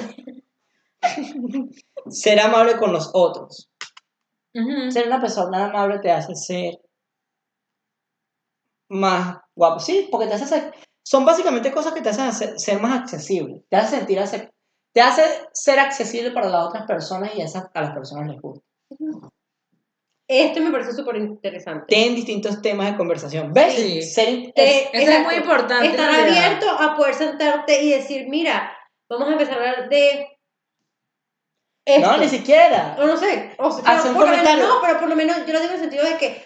[2.09, 3.69] Ser amable con los otros.
[4.53, 4.91] Ujú.
[4.91, 6.79] Ser una persona amable te hace ser
[8.89, 9.79] más guapo.
[9.79, 10.73] Sí, porque te hace ser.
[11.03, 13.63] Son básicamente cosas que te hacen hacer- ser más accesible.
[13.69, 14.49] Te hace sentir hace-
[14.93, 18.63] te hace ser accesible para las otras personas y esas a las personas les gusta.
[20.27, 21.85] Esto me parece súper interesante.
[21.87, 23.53] Tienen distintos temas de conversación.
[23.53, 23.73] ¿Ves?
[23.75, 24.01] Sí.
[24.01, 25.87] Ser, es- Eso es muy importante.
[25.87, 28.71] Estar abierto a poder sentarte y decir, mira,
[29.09, 30.27] vamos a empezar a hablar de
[31.85, 32.11] esto.
[32.11, 32.95] no, ni siquiera.
[32.99, 34.67] O no sé, o sea, Hace un por lo menos- comentario.
[34.67, 36.45] no, pero por lo menos yo lo digo en el sentido de que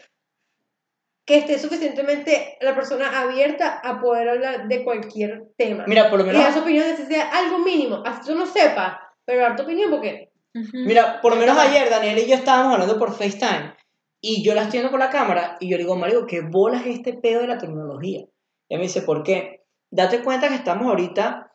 [1.25, 5.83] que esté suficientemente la persona abierta a poder hablar de cualquier tema.
[5.87, 8.47] Mira, por lo y menos dar su opinión, si sea algo mínimo, así tú no
[8.47, 10.69] sepas, pero dar tu opinión porque Ujú.
[10.73, 13.75] Mira, por lo menos ayer Daniel y yo estábamos hablando por FaceTime
[14.19, 16.83] y yo la estoy viendo por la cámara y yo le digo, Mario, ¿qué bolas
[16.87, 18.21] es este pedo de la tecnología?
[18.21, 19.63] Y él me dice, ¿por qué?
[19.91, 21.53] Date cuenta que estamos ahorita,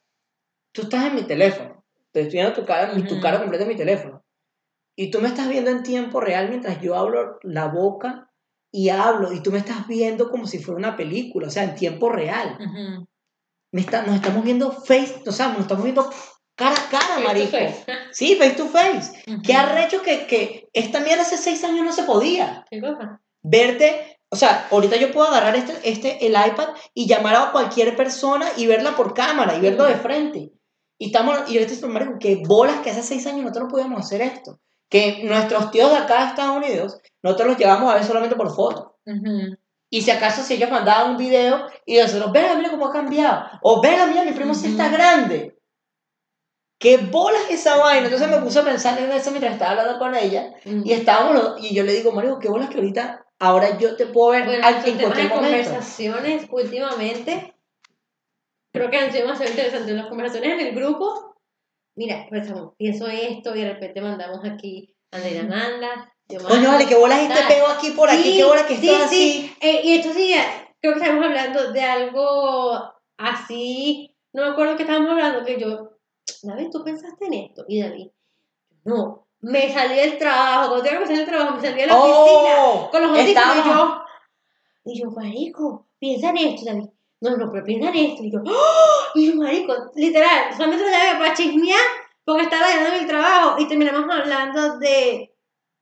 [0.73, 1.84] tú estás en mi teléfono,
[2.15, 4.25] te estoy viendo tu cara, tu completa en mi teléfono.
[4.97, 8.31] Y tú me estás viendo en tiempo real mientras yo hablo la boca
[8.73, 11.75] y hablo y tú me estás viendo como si fuera una película, o sea, en
[11.75, 12.57] tiempo real.
[13.73, 16.09] Me está- nos estamos viendo face, o sea, nos estamos viendo
[16.57, 17.51] cara a cara, Face to marico.
[17.51, 17.85] face.
[18.13, 19.23] Sí, face to face.
[19.27, 19.43] Ujú.
[19.43, 22.65] Qué arrecho que, que esta mierda hace seis años no se podía.
[22.71, 23.21] ¿Qué cosa?
[23.43, 27.97] Verte, o sea, ahorita yo puedo agarrar este, este, el iPad y llamar a cualquier
[27.97, 30.53] persona y verla por cámara y verlo de frente.
[30.99, 34.01] Y estamos, y ahorita estoy, marico, qué bolas que hace seis años nosotros no podíamos
[34.01, 34.61] hacer esto.
[34.89, 38.55] Que nuestros tíos de acá de Estados Unidos, nosotros los llevamos a ver solamente por
[38.55, 38.97] foto.
[39.07, 39.57] Ujú.
[39.91, 43.45] Y si acaso si ellos mandaban un video y nosotros, venga, mira cómo ha cambiado.
[43.63, 45.57] O venga, mira, mi primo sí está grande.
[46.79, 48.07] ¿Qué bolas esa vaina?
[48.07, 50.53] Entonces me puse a pensar en eso mientras estaba hablando con ella.
[50.65, 54.31] Y estábamos y yo le digo, Mario, qué bolas que ahorita, ahora yo te puedo
[54.31, 55.35] ver Bueno, en cualquier momento.
[55.37, 57.54] conversaciones últimamente
[58.75, 59.95] creo que han sido demasiado interesantes.
[59.95, 61.37] Las conversaciones en el grupo,
[61.95, 66.13] mira, pensamos, pienso esto y de repente mandamos aquí, Andrea manda.
[66.49, 69.09] Coño, vale, qué bolas este pego aquí por aquí, Sí, qué bolas que sí, esto
[69.09, 69.53] sí.
[69.53, 69.57] así.
[69.61, 70.45] Eh, y estos días,
[70.81, 75.91] creo que estábamos hablando de algo así, no me acuerdo que estábamos hablando, que yo,
[76.43, 77.65] David, ¿tú pensaste en esto?
[77.69, 78.09] Y David,
[78.85, 81.97] no, me salí del trabajo, cuando tengo que salir del trabajo, me salí de la
[81.97, 84.03] oficina, Oh, con los audífonos y yo,
[84.87, 86.89] y yo, marico, piensa en esto, David.
[87.25, 88.23] No, no, pero piensa en esto.
[88.23, 89.05] Y yo, ¡oh!
[89.15, 91.81] Y yo, marico, literal, solamente lo llamé para chismear
[92.23, 95.35] porque estaba llenando el trabajo y terminamos hablando de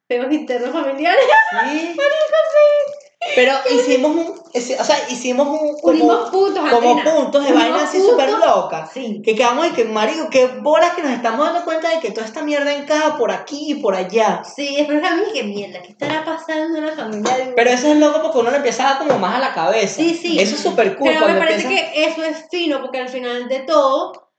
[0.07, 1.24] peos internos familiares.
[1.64, 1.96] Sí.
[3.35, 8.01] Pero hicimos un, o sea, hicimos un, como, puntos, como puntos de Unimos vaina así
[8.01, 8.91] súper locas.
[8.93, 9.23] Sí.
[9.25, 12.27] Que quedamos y que, marico, qué bolas que nos estamos dando cuenta de que toda
[12.27, 14.43] esta mierda encaja por aquí y por allá.
[14.45, 17.89] Sí, después a mí, qué mierda, ¿qué estará pasando en la familia de Pero eso
[17.89, 19.97] es loco porque uno le empieza a dar como más a la cabeza.
[19.97, 20.39] Sí, sí.
[20.39, 21.09] Eso es súper cool.
[21.13, 24.31] Pero me parece empiezas- que eso es fino porque al final de todo,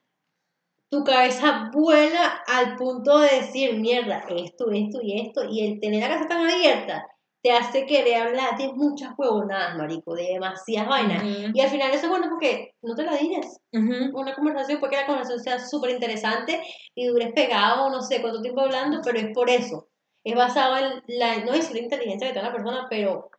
[0.91, 6.01] tu cabeza vuela al punto de decir, mierda, esto, esto y esto, y el tener
[6.01, 7.07] la casa tan abierta
[7.43, 11.23] te hace querer hablar de muchas huevonadas, marico, de demasiadas vainas.
[11.53, 13.59] Y al final eso es bueno porque no te la dices.
[13.71, 16.63] Una conversación, puede que la conversación sea súper interesante
[16.95, 19.89] y dures pegado, no sé cuánto tiempo hablando, pero es por eso.
[20.23, 23.29] Es basado en la, no decir la inteligencia que tiene la persona, pero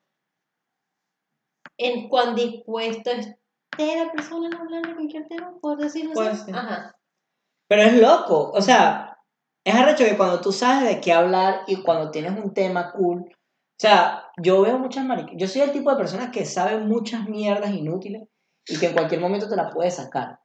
[1.79, 6.45] en cuán dispuesto esté la persona a hablar de cualquier tema, por decirlo así.
[6.45, 6.55] ser.
[6.55, 6.95] Ajá.
[7.69, 9.17] Pero es loco, o sea,
[9.65, 13.34] es arrecho que cuando tú sabes de qué hablar y cuando tienes un tema cool,
[13.77, 17.29] o sea, yo veo muchas maricas, yo soy el tipo de persona que sabe muchas
[17.29, 18.23] mierdas inútiles
[18.67, 20.39] y que en cualquier momento te la puedes sacar.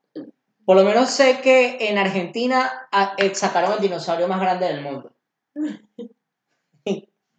[0.65, 4.81] Por lo menos sé que en Argentina ah, eh, sacaron el dinosaurio más grande del
[4.81, 5.13] mundo.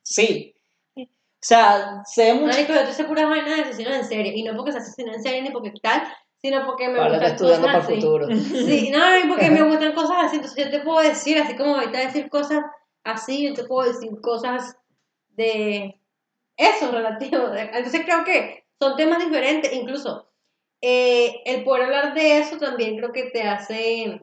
[0.02, 0.56] Sí.
[0.96, 1.06] O
[1.40, 2.46] sea, sé mucho.
[2.46, 5.14] Marico, yo te sé puras vainas de asesinos en serie, y no porque se asesinan
[5.14, 6.02] en serie ni porque tal,
[6.42, 8.28] sino porque me Ahora gustan estudiando cosas para el futuro.
[8.66, 11.76] Sí, no, y porque me gustan cosas así, entonces yo te puedo decir, así como
[11.76, 12.64] ahorita decir cosas
[13.04, 14.76] así, yo te puedo decir cosas
[15.36, 16.00] de
[16.56, 17.52] eso relativo.
[17.54, 20.30] Entonces creo que son temas diferentes, incluso
[20.80, 24.22] eh, el poder hablar de eso también creo que te hace...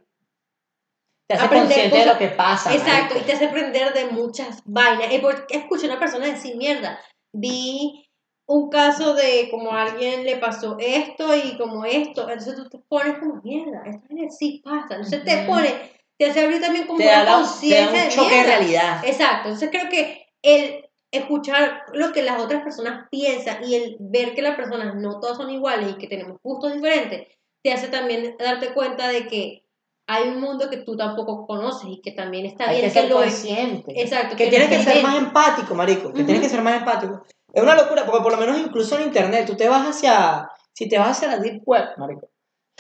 [1.28, 2.74] Te hace Aprender consciente de lo que pasa.
[2.74, 5.14] Exacto, y te hace aprender de muchas vainas.
[5.14, 7.02] Y porque escuché a una persona decir, mierda,
[7.34, 8.08] vi
[8.46, 12.80] un caso de como a alguien le pasó esto y como esto, entonces tú te
[12.80, 14.08] pones como, mierda, esto
[14.40, 14.96] sí pasa.
[14.96, 15.70] Entonces te pone,
[16.18, 18.44] te hace abrir también como Te una la- te da conciencia un de choque de
[18.44, 19.04] realidad.
[19.06, 24.34] Exacto, entonces creo que el escuchar lo que las otras personas piensan y el ver
[24.36, 27.28] que las personas no todas son iguales y que tenemos gustos diferentes,
[27.64, 29.64] te hace también darte cuenta de que
[30.10, 33.10] hay un mundo que tú tampoco conoces y que también está Hay bien que ser
[33.10, 34.02] lo consciente.
[34.02, 36.26] Exacto, que lo tienes que ser más empático, marico, que Ujú.
[36.26, 37.24] tienes que ser más empático.
[37.54, 40.88] Es una locura, porque por lo menos incluso en internet, tú te vas hacia, si
[40.88, 42.30] te vas hacia la deep web, marico,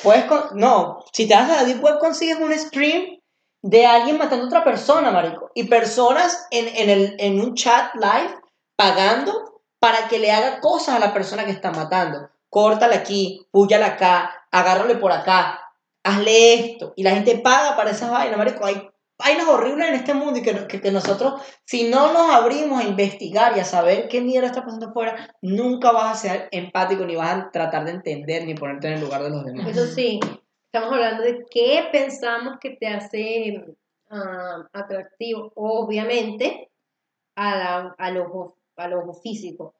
[0.01, 3.16] puedes, con- no, si te vas a la deep web consigues un stream
[3.61, 7.93] de alguien matando a otra persona, marico, y personas en, en, el, en un chat
[7.95, 8.35] live
[8.75, 12.29] pagando para que le haga cosas a la persona que está matando.
[12.49, 15.59] Córtala aquí, púyala acá, agárrale por acá,
[16.03, 16.93] hazle esto.
[16.95, 18.65] Y la gente paga para esas vainas, marico.
[18.65, 22.79] Hay vainas horribles en este mundo y que, que, que nosotros, si no nos abrimos
[22.81, 27.05] a investigar y a saber qué mierda está pasando afuera, nunca vas a ser empático
[27.05, 29.67] ni vas a tratar de entender ni ponerte en el lugar de los demás.
[29.67, 30.19] Eso sí,
[30.71, 33.65] estamos hablando de qué pensamos que te hace
[34.09, 36.69] ah, atractivo, obviamente,
[37.35, 39.75] a la- al, ojo, al ojo físico.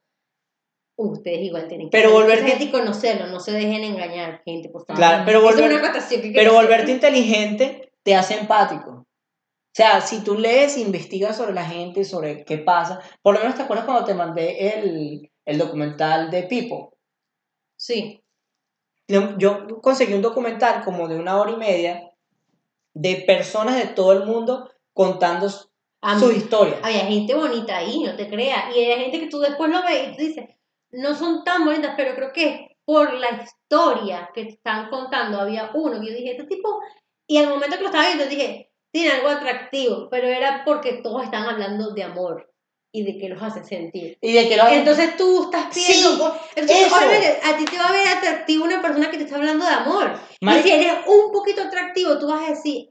[1.00, 4.98] Ustedes igual tienen que Pero volverte- y conocerlo, no se dejen engañar, gente, por favor.
[4.98, 8.92] Claro, pero, es una que pero volverte inteligente te hace empático.
[8.92, 9.06] O
[9.78, 13.56] sea, si tú lees e investigas sobre la gente, sobre qué pasa, por lo menos
[13.56, 16.90] te acuerdas cuando te mandé el, el documental de People.
[17.76, 18.24] Sí,
[19.08, 22.12] Yo conseguí un documental como de una hora y media
[22.94, 25.68] de personas de todo el mundo contando su
[26.28, 26.80] mí- historias.
[26.84, 28.76] había gente bonita ahí, no te creas.
[28.76, 30.46] Y hay gente que tú después lo ves y tú dices,
[30.92, 35.40] no son tan bonitas, pero creo que es por la historia que te están contando.
[35.40, 36.80] Había uno que yo dije, este tipo,
[37.28, 41.24] y al momento que lo estaba viendo dije, tiene algo atractivo, pero era porque todos
[41.24, 42.50] están hablando de amor
[42.92, 44.18] y de qué los hace sentir.
[44.22, 47.90] Y de que los Entonces tú estás viendo, Sí, entonces obviamente a ti te va
[47.90, 50.14] a ver atractivo una persona que te está hablando de amor.
[50.42, 52.90] Marica- y si eres un poquito atractivo, tú vas a decir,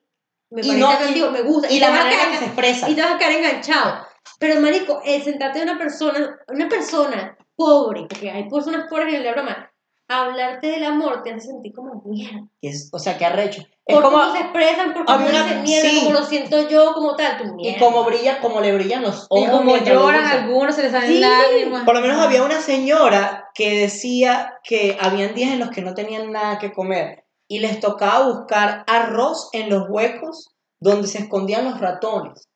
[0.50, 1.68] me Y parece no- atractivo, me gusta.
[1.70, 2.88] y te la manera quedar- que se expresa.
[2.90, 4.06] y te vas a quedar enganchado.
[4.38, 9.24] Pero, marico, el sentarte de una persona, una persona pobre, porque hay personas pobres en
[9.24, 9.72] la broma,
[10.08, 12.46] hablarte del amor te hace sentir como mierda.
[12.62, 13.62] Es- o sea, que arrecho.
[13.84, 15.98] Es Por como, cómo se expresan, por cómo una- dicen mierda, sí.
[16.00, 17.76] como lo siento yo, como tal, tu mierda.
[17.76, 19.46] y como brilla, como le brillan los ojos.
[19.46, 21.20] Y como lloran algunos, se les salen Sí.
[21.20, 21.84] lágrimas.
[21.84, 25.94] Por lo menos había una señora que decía que habían días en los que no
[25.94, 30.48] tenían nada que comer y les tocaba buscar arroz en los huecos
[30.80, 32.48] donde se escondían los ratones.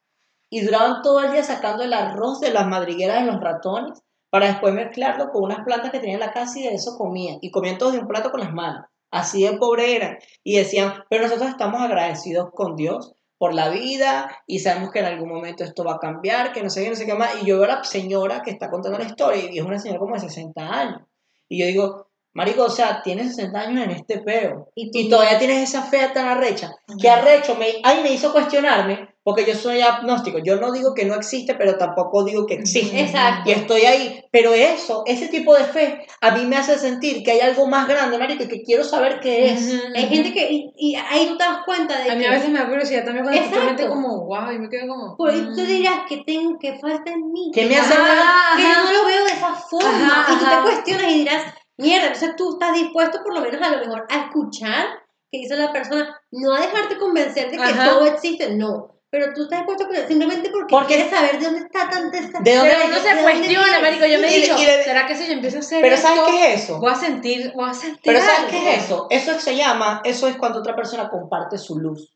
[0.50, 4.46] Y duraban todo el día sacando el arroz de las madrigueras de los ratones para
[4.46, 7.38] después mezclarlo con unas plantas que tenían en la casa y de eso comían.
[7.40, 8.86] Y comían todos de un plato con las manos.
[9.10, 10.18] Así de pobre eran.
[10.44, 15.06] Y decían, pero nosotros estamos agradecidos con Dios por la vida y sabemos que en
[15.06, 17.42] algún momento esto va a cambiar, que no sé qué, no sé qué más.
[17.42, 19.98] Y yo veo a la señora que está contando la historia y es una señora
[19.98, 21.00] como de 60 años.
[21.48, 24.68] Y yo digo, marico, o sea, tienes 60 años en este peo.
[24.76, 26.70] Y todavía tienes esa fea tan arrecha.
[27.00, 30.38] Que arrecho, me, ahí me hizo cuestionarme, porque yo soy agnóstico.
[30.38, 33.00] Yo no digo que no existe, pero tampoco digo que existe.
[33.00, 33.48] Exacto.
[33.48, 34.24] Y estoy ahí.
[34.32, 37.86] Pero eso, ese tipo de fe, a mí me hace sentir que hay algo más
[37.86, 39.72] grande, marico, y que quiero saber qué es.
[39.72, 40.14] Ujú, Hay ujú.
[40.14, 42.50] gente que, y, y ahí tú te das cuenta de A mí que, a veces
[42.50, 43.88] me da curiosidad también cuando Exacto.
[43.88, 45.16] como, wow, y me quedo como.
[45.16, 45.54] por mm.
[45.54, 47.52] tú dirás que tengo, que falta en mí.
[47.54, 49.88] ¿Qué me hace Ajá, que yo no lo veo de esa forma.
[49.88, 53.62] Ajá, y tú te cuestionas y dirás, mierda, entonces tú estás dispuesto por lo menos
[53.62, 54.86] a lo mejor a escuchar
[55.30, 58.99] que dice la persona, no a dejarte convencer de que todo existe, no.
[59.10, 62.40] Pero tú estás dispuesto con simplemente porque, Porque- quieres saber de dónde está tan esta-
[62.40, 64.06] ¿De dónde Pero uno ¿de se cuestiona, marico.
[64.06, 66.22] Yo me he dicho, le- ¿será que si yo empiezo a hacer Pero esto, ¿sabes
[66.28, 66.78] qué es eso?
[66.78, 68.50] voy a sentir, voy a sentir Pero ¿sabes algo?
[68.50, 69.06] qué es eso?
[69.10, 72.14] Eso se llama, eso es cuando otra persona comparte su luz.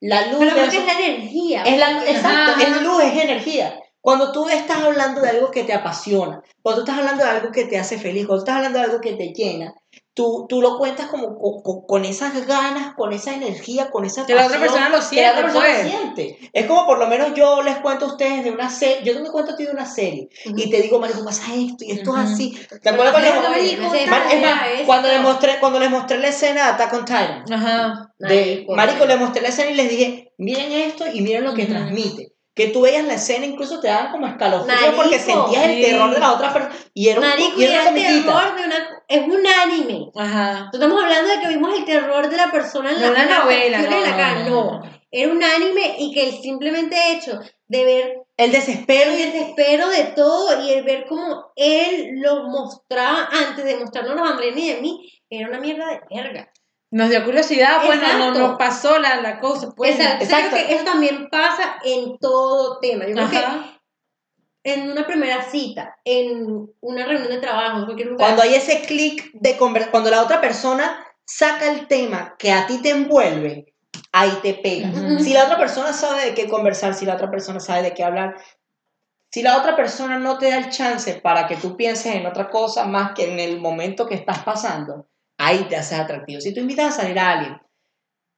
[0.00, 1.62] La luz Pero de eso- es la energía.
[1.62, 3.80] es la, exacto, es luz, es energía.
[4.00, 7.50] Cuando tú estás hablando de algo que te apasiona, cuando tú estás hablando de algo
[7.50, 9.74] que te hace feliz, cuando tú estás hablando de algo que te llena,
[10.16, 14.34] tú, tú lo cuentas como con, con- esas ganas, con esa energía, con esa Que
[14.34, 15.84] la otra persona lo que la siente, otra persona pues.
[15.84, 16.50] lo siente.
[16.54, 19.30] Es como por lo menos yo les cuento a ustedes de una serie, yo te
[19.30, 20.54] cuento a ti de una serie Ujú.
[20.58, 22.20] y te digo, marico, pasa esto y esto Ujú.
[22.22, 22.58] es así.
[22.82, 27.04] ¿Te acuerdas cuando, les- cuando les mostré, cuando les mostré la escena de Attack on
[27.04, 27.44] Titan?
[27.52, 28.12] Ajá.
[28.18, 29.06] De, Marico, marico, marico.
[29.06, 32.32] le mostré la escena y les dije, miren esto y miren lo que transmite.
[32.56, 36.18] Que tú veías la escena, incluso te daban como escalofríos porque sentías el terror de
[36.18, 36.74] la otra persona.
[36.94, 39.02] Y era un, Marico, y era el terror de una...
[39.06, 40.10] Es un anime.
[40.16, 40.52] Ajá.
[40.52, 43.38] Nosotros estamos hablando de que vimos el terror de la persona en la No una
[43.40, 44.44] novela, no, la cara.
[44.44, 44.82] no.
[45.10, 47.38] Era un anime y que el simplemente hecho
[47.68, 53.28] de ver El desespero el desespero de todo y el ver cómo él lo mostraba
[53.32, 56.50] antes de mostrarnos a Andrés y a mí, era una mierda de verga.
[56.90, 58.38] Nos dio curiosidad, pues no, no Exacto.
[58.38, 59.70] nos pasó la, la cosa.
[59.76, 59.96] Pues.
[59.98, 60.24] Exacto.
[60.24, 60.50] Exacto.
[60.50, 63.06] creo que eso también pasa en todo tema.
[63.06, 63.44] Yo creo que
[64.64, 68.26] en una primera cita, en una reunión de trabajo, en cualquier lugar.
[68.26, 72.66] cuando hay ese clic de conver- cuando la otra persona saca el tema que a
[72.66, 73.72] ti te envuelve,
[74.12, 74.88] ahí te pega.
[74.88, 75.18] Ujú.
[75.20, 78.02] Si la otra persona sabe de qué conversar, si la otra persona sabe de qué
[78.04, 78.36] hablar,
[79.30, 82.48] si la otra persona no te da el chance para que tú pienses en otra
[82.48, 85.06] cosa más que en el momento que estás pasando,
[85.38, 86.40] ahí te haces atractivo.
[86.40, 87.60] Si tú invitas a salir a alguien,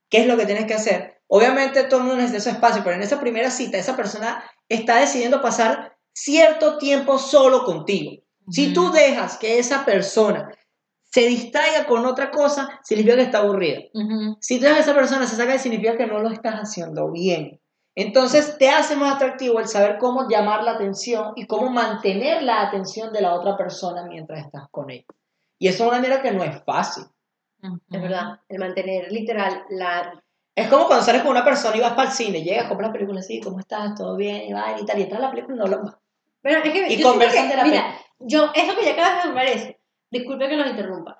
[0.09, 1.21] ¿qué es lo que tienes que hacer?
[1.27, 4.97] Obviamente todo el mundo necesita su espacio, pero en esa primera cita esa persona está
[4.97, 8.23] decidiendo pasar cierto tiempo solo contigo.
[8.49, 10.49] Si tú dejas que esa persona
[11.03, 13.79] se distraiga con otra cosa, significa que está aburrida.
[14.39, 17.59] Si tú dejas que esa persona se saca, significa que no lo estás haciendo bien.
[17.95, 22.61] Entonces te hace más atractivo el saber cómo llamar la atención y cómo mantener la
[22.61, 25.05] atención de la otra persona mientras estás con ella.
[25.59, 27.03] Y eso es una manera que no es fácil.
[27.91, 30.23] Es verdad, el mantener literal la...
[30.55, 32.93] Es como cuando sales con una persona y vas para el cine, llegas, compras la
[32.93, 33.95] película así, ¿cómo estás?
[33.95, 34.47] ¿Todo bien?
[34.47, 35.95] Y va y tal, y entras a la película y no hablas más.
[36.41, 38.93] Pero es que Y yo siento conversan que- de la Mira, yo, eso que ya
[38.93, 39.69] acabas de nombrar eso,
[40.09, 41.18] disculpe que los interrumpa.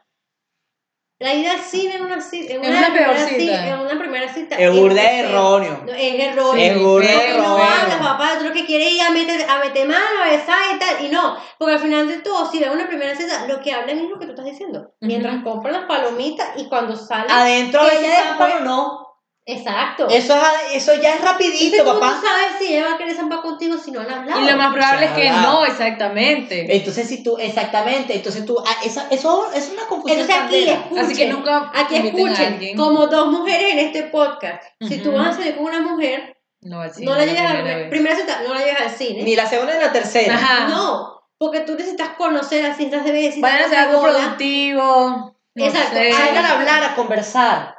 [1.21, 3.39] La idea al cine en una cita, en Es una, una peor primera cita.
[3.41, 4.55] cita, en una primera cita.
[4.55, 5.27] Es burda feo.
[5.29, 5.83] erróneo.
[5.85, 6.63] No, es erróneo.
[6.63, 7.65] Es burda feo, Porque no erróneo.
[7.81, 10.79] hablas, papá, tú lo que quieres ir a meter, a meter mano, a besar y
[10.79, 13.73] tal, y no, porque al final de todo, si ves una primera cita, lo que
[13.73, 17.83] hablan es lo que tú estás diciendo, mientras compran las palomitas y cuando salen, Adentro
[17.83, 19.08] de ya ese zampano después- no.
[19.51, 20.07] Exacto.
[20.09, 22.15] Eso, es, eso ya es Entonces, rapidito, ¿cómo papá.
[22.19, 24.41] tú sabes si ella va a querer zampar contigo si no han hablado?
[24.41, 26.75] Y lo más probable es que no, exactamente.
[26.75, 30.19] Entonces, si tú, exactamente, entonces tú, ah, esa, eso es una confusión.
[30.21, 30.73] Entonces aquí candela.
[30.73, 35.29] escuchen, Así que nunca aquí escuchen, como dos mujeres en este podcast, si tú vas
[35.29, 38.41] a salir con una mujer, No, al cine, no la lleves primera al primera cita,
[38.47, 39.23] no la lleves al cine.
[39.23, 40.35] Ni la segunda ni la tercera.
[40.35, 40.67] Ajá.
[40.67, 43.41] No, porque tú necesitas conocer a cientos de veces.
[43.41, 45.35] Vayan a hacer algo productivo.
[45.55, 46.11] No Exacto, sé.
[46.13, 47.78] Salgan a hablar, a conversar.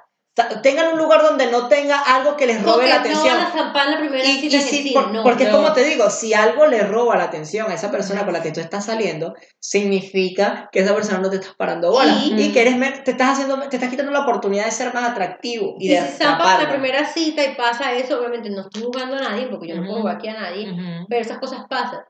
[0.62, 3.36] Tengan un lugar donde no tenga algo que les robe Porque la no atención.
[3.74, 5.22] van a la primera Y, cita y si- cine, por- no.
[5.22, 5.56] porque es no.
[5.56, 8.52] como te digo, si algo le roba la atención a esa persona con la que
[8.52, 12.62] tú estás saliendo, significa que esa persona no te está parando bola Y- y, que
[12.62, 15.94] eres te estás haciendo, te estás quitando la oportunidad de ser más atractivo y Y
[15.94, 19.48] de si zampas la primera cita y pasa eso, obviamente no estoy jugando a nadie,
[19.48, 19.88] porque yo no Ujú.
[19.90, 21.06] puedo jugar aquí a nadie, Ujú.
[21.08, 22.00] pero esas cosas pasan.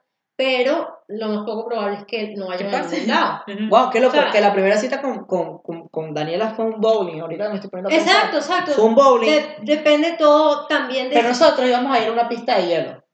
[0.43, 3.43] Pero lo más poco probable es que no vayan ¿Qué a ningún lado.
[3.69, 6.65] Wow, qué loco, O sea- que la primera cita con, con, con, con Daniela fue
[6.65, 8.15] un bowling, ahorita me estoy poniendo a pensar.
[8.17, 8.73] Exacto, exacto.
[8.73, 12.27] Fue un bowling, De- depende todo también de pero nosotros íbamos a ir a una
[12.27, 13.05] pista de hielo.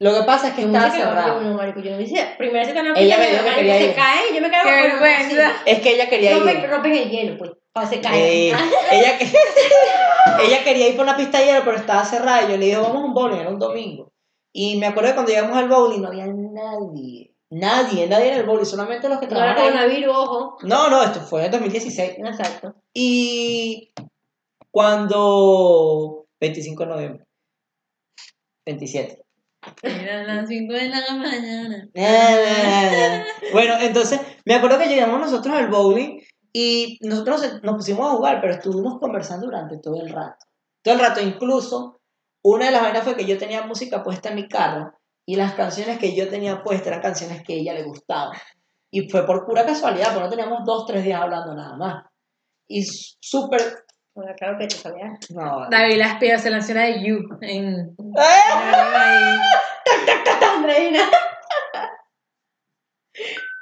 [0.00, 1.40] Lo que pasa es que me quedé- cerrado.
[1.40, 2.34] Yo no, marico, yo no hice.
[2.36, 3.94] Primera cita en Ella pista, me que marico, quería se ir.
[3.94, 5.48] cae, yo me quedo Qué bueno, vergüenza.
[5.48, 5.62] sí.
[5.64, 6.36] Es que ella quería ir.
[6.42, 8.50] Rompe, rompe el hielo, pues, para se cae.
[8.50, 8.54] Eh,
[8.92, 9.32] ella, que-
[10.46, 12.42] ella quería ir por una pista de hielo, pero estaba cerrada.
[12.42, 14.12] Y yo le dije, vamos a un bowling, era un domingo.
[14.56, 17.34] Y me acuerdo que cuando llegamos al bowling no había nadie.
[17.50, 19.78] Nadie, nadie en el bowling, solamente los que No era trabajaban.
[19.78, 20.02] ahí.
[20.04, 20.56] coronavirus, ojo.
[20.62, 22.12] No, no, esto fue en 2016.
[22.18, 22.74] Exacto.
[22.92, 23.92] Y
[24.70, 26.26] cuando.
[26.40, 27.24] 25 de noviembre.
[28.66, 29.24] 27.
[29.82, 31.88] Eran las 5 de la mañana.
[33.52, 36.20] bueno, entonces, me acuerdo que llegamos nosotros al bowling
[36.52, 40.44] y nosotros nos- nos pusimos a jugar, pero estuvimos conversando durante todo el rato.
[40.82, 42.00] Todo el rato, incluso,
[42.44, 44.92] una de las vainas fue que yo tenía música puesta en mi carro
[45.26, 48.36] y las canciones que yo tenía puestas eran canciones que a ella le gustaban.
[48.90, 52.04] Y fue por pura casualidad, porque no teníamos dos, tres días hablando nada más.
[52.68, 53.60] Y súper...
[54.14, 55.18] Bueno, claro que te sabía.
[55.30, 57.96] No, David Las Piedras se lanzó de You en.
[58.16, 59.40] ¡Eh!
[60.56, 61.00] Andreina.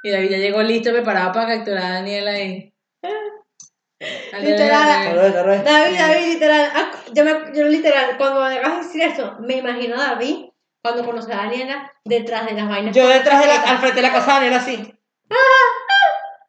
[0.03, 2.71] Y David ya llegó listo, preparado para capturar a Daniela ahí.
[4.39, 5.15] Literal.
[5.63, 6.71] David, David, literal.
[7.13, 10.45] Yo, me, yo literal, cuando me vas a decir eso, me imagino a David
[10.81, 12.95] cuando conoce a Daniela detrás de las vainas.
[12.95, 14.93] Yo detrás de la, al frente de la casa de Daniela así.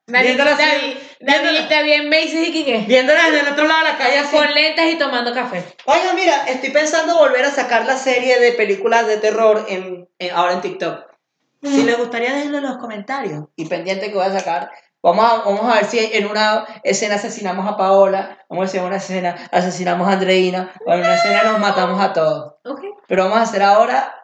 [0.06, 1.60] David, Viéndola así, David, David viéndola.
[1.60, 2.84] está bien Macy's y Quique.
[2.86, 4.36] Viéndola desde el otro lado de la calle así.
[4.36, 5.64] Con lentes y tomando café.
[5.86, 10.34] Oiga, mira, estoy pensando volver a sacar la serie de películas de terror en, en-
[10.34, 11.06] ahora en TikTok.
[11.62, 13.44] Si les gustaría déjenlo en los comentarios.
[13.56, 14.70] Y pendiente que voy a sacar.
[15.04, 18.68] Vamos a, vamos a ver si en una escena asesinamos a Paola, vamos a ver
[18.70, 22.54] si en una escena asesinamos a Andreina, o en una escena nos matamos a todos.
[22.64, 22.80] Ok.
[23.06, 24.14] Pero vamos a hacer ahora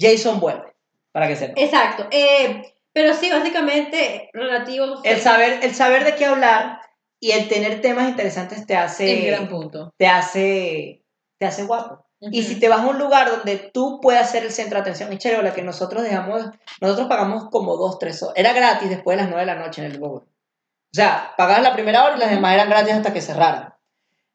[0.00, 0.74] Jason vuelve,
[1.12, 1.62] para que sepan.
[1.62, 2.06] Exacto.
[2.10, 5.02] Eh, pero sí, básicamente, relativo.
[5.04, 6.80] El saber, el saber de qué hablar
[7.20, 9.92] y el tener temas interesantes te hace, Es gran punto.
[9.98, 11.02] te hace,
[11.36, 12.07] te hace guapo.
[12.20, 15.12] Y si te vas a un lugar donde tú puedas ser el centro de atención,
[15.12, 16.46] y chévere, la que nosotros dejamos,
[16.80, 18.34] nosotros pagamos como dos, tres horas.
[18.36, 20.26] Era gratis después de las nueve de la noche en el Google.
[20.26, 23.74] O sea, pagabas la primera hora y las demás eran gratis hasta que cerraran.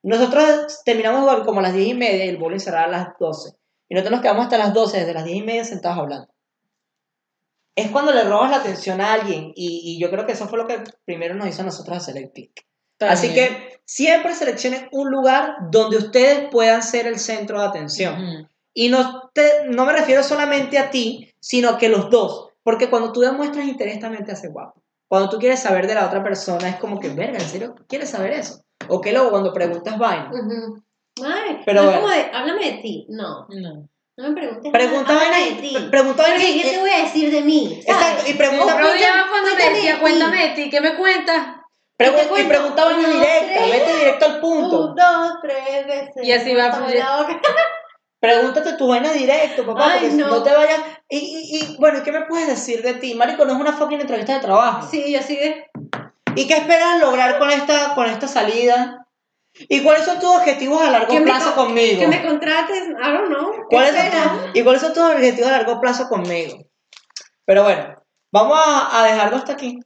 [0.02, 3.56] Nosotros terminamos como a las diez y media y el bowling cerraba a las 12.
[3.90, 6.28] Y nosotros nos quedamos hasta las 12, desde las diez y media sentados hablando.
[7.76, 10.60] Es cuando le robas la atención a alguien y, y yo creo que eso fue
[10.60, 12.32] lo que primero nos hizo a nosotros hacer el
[12.98, 13.12] click.
[13.12, 13.48] Así También.
[13.58, 18.14] que siempre seleccionen un lugar donde ustedes puedan ser el centro de atención.
[18.16, 18.48] Ujú.
[18.74, 22.50] Y no, te, no me refiero solamente a ti, sino que los dos.
[22.64, 24.82] Porque cuando tú demuestras interés también te hace guapo.
[25.08, 28.10] Cuando tú quieres saber de la otra persona es como que, verga, ¿en serio quieres
[28.10, 28.64] saber eso?
[28.88, 30.32] O que luego cuando preguntas vaina.
[30.32, 30.82] Ujú.
[31.24, 32.02] Ay, Pero no bueno.
[32.02, 33.06] como de, háblame de ti.
[33.10, 33.88] No, No.
[34.18, 34.72] no me preguntes.
[34.72, 35.78] Pregunta nada, de ti.
[35.92, 37.80] pregunta yo te voy a decir de mí.
[37.86, 38.02] ¿sabes?
[38.02, 40.02] Exacto, y pregunta, Otro día cuando me cuéntame decía, de ti.
[40.02, 41.48] cuéntame de ti, ¿qué me cuentas?
[41.98, 42.50] Pregu- te y cuento.
[42.50, 43.72] pregunta vaina Uno, directa, tres.
[43.72, 44.80] vete directo al punto.
[44.90, 46.24] Un, dos, tres veces.
[46.24, 47.42] Y así va la boca.
[48.20, 50.28] Pregúntate tu vaina directo, papá, Ay, porque no.
[50.28, 50.80] no te vayas.
[51.10, 53.16] Y, y, y bueno, ¿y qué me puedes decir de ti?
[53.16, 54.88] Marico, no es una fucking entrevista de trabajo.
[54.90, 55.70] Sí, yo así de.
[56.36, 59.06] ¿Y qué esperas lograr con esta, con esta salida?
[59.54, 62.00] ¿Y cuáles son tus objetivos a largo plazo con- conmigo?
[62.00, 63.52] Que me contrates, I don't know.
[63.70, 66.58] ¿Qué ¿Cuáles son ¿Y cuáles son tus objetivos a largo plazo conmigo?
[67.46, 69.80] Pero bueno, vamos a, a dejarlo hasta aquí.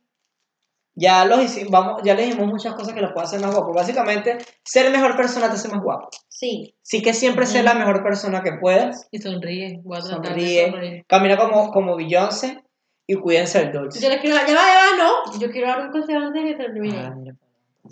[0.99, 3.71] Ya, los hicimos, vamos, ya le dijimos muchas cosas que los puede hacer más guapo.
[3.71, 6.09] Básicamente, ser mejor persona te hace más guapo.
[6.27, 6.75] Sí.
[6.81, 9.07] Sí que siempre ser la mejor persona que puedas.
[9.11, 9.79] Y sonríe.
[9.83, 10.71] Voy a tratar de Sonríe.
[10.71, 11.05] sonreír.
[11.07, 12.63] Camina como, como Beyoncé
[13.05, 14.01] y cuídense el dulce.
[14.01, 14.37] Yo les quiero.
[14.37, 15.39] Ya va, ya va, no.
[15.39, 16.97] Yo quiero dar un consejo antes de que termine.
[16.97, 17.15] Ah,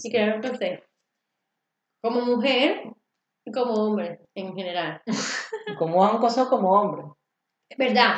[0.02, 0.84] quiero dar un consejo.
[2.02, 2.84] Como mujer
[3.46, 5.04] y como hombre en general.
[5.78, 7.04] ¿Cómo a un consejo como hombre?
[7.70, 8.16] Es verdad.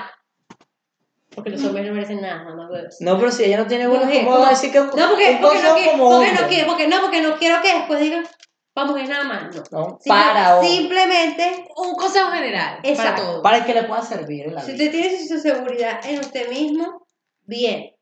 [1.38, 2.98] Porque los hombres no merecen nada, no huevos.
[3.00, 5.42] No, pero si ella no tiene buenos, ¿cómo va a decir que No, porque, un
[5.42, 8.26] porque no quiero, como porque no quiero, porque no, porque no quiero que después digan,
[8.76, 9.64] vamos, es nada más, no.
[9.72, 12.80] No, Simple- para, Simplemente, Un consejo general.
[12.84, 13.12] Exacto.
[13.22, 13.44] Para todos.
[13.44, 14.86] para que le pueda servir en la si vida.
[14.86, 17.06] usted tiene su seguridad en usted mismo,
[17.46, 17.94] bien.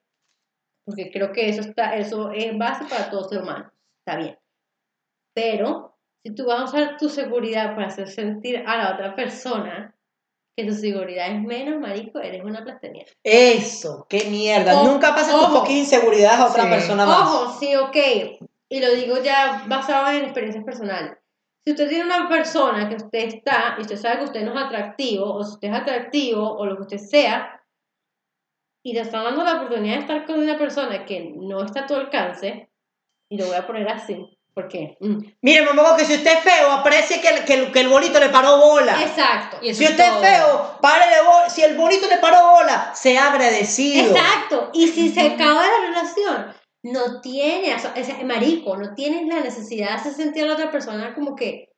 [0.86, 3.72] Porque creo que eso está, eso es base para todo ser humano.
[4.00, 4.38] Está bien.
[5.34, 9.94] Pero, si tú vas a usar tu seguridad para hacer sentir a la otra persona
[10.58, 13.06] que tu seguridad es menos, marico, eres una plastería.
[13.24, 14.84] Eso, qué mierda.
[14.84, 16.70] Nunca pases tus fucking inseguridades a otra Sí.
[16.70, 17.28] persona más.
[17.30, 17.98] Ojo, sí, ok.
[18.70, 21.18] Y lo digo ya basado en experiencias personales.
[21.66, 24.66] Si usted tiene una persona que usted está y usted sabe que usted no es
[24.66, 27.62] atractivo, o si usted es atractivo, o lo que usted sea,
[28.84, 31.88] y le están dando la oportunidad de estar con una persona que no está a
[31.88, 32.70] tu alcance,
[33.32, 34.98] y lo voy a poner así, porque.
[35.02, 37.90] mm, Mire, mamá, que si usted es feo, aprecie que el, que el, que el
[37.90, 39.00] bonito le paró bola.
[39.02, 39.58] Exacto.
[39.62, 40.22] Y Si es usted es todo.
[40.22, 41.50] feo, párele bola.
[41.50, 44.16] Si el bonito le paró bola, sea agradecido.
[44.16, 44.70] Exacto.
[44.74, 46.54] Y si se acaba la relación,
[46.84, 47.94] no tiene, o sea,
[48.24, 51.70] marico, no tienes la necesidad de hacer sentir a la otra persona como que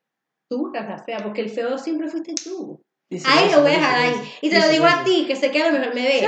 [0.50, 2.82] tú la fea, porque el feo siempre fuiste tú.
[3.10, 4.34] Dice Ahí lo voy a dejar ahí.
[4.42, 6.26] Y te Dice lo digo a ti, que sé que a lo mejor me ves.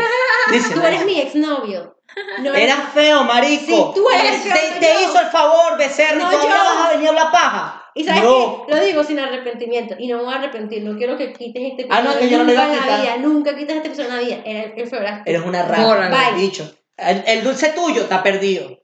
[0.74, 1.99] Tú eres mi exnovio.
[2.42, 3.66] No eres- Era feo, marico.
[3.66, 6.58] Sí, tú eres te, feo, te, no te hizo el favor, becerro, No y todavía
[6.58, 6.64] yo.
[6.64, 7.76] vas a venir a hablar paja.
[7.96, 8.66] Y sabes no.
[8.68, 8.74] qué?
[8.76, 9.96] Lo digo sin arrepentimiento.
[9.98, 10.84] Y no me voy a arrepentir.
[10.84, 12.74] No quiero que quites este Ah, no, episodio que yo no lo iba a la
[12.74, 13.02] quitar.
[13.02, 13.18] vida.
[13.18, 14.38] Nunca quites este episodio en la vida.
[14.46, 14.96] Eras tú.
[15.26, 16.38] Eres una rata, Bórralo.
[16.38, 16.72] dicho.
[16.98, 18.80] El, el dulce tuyo está perdido.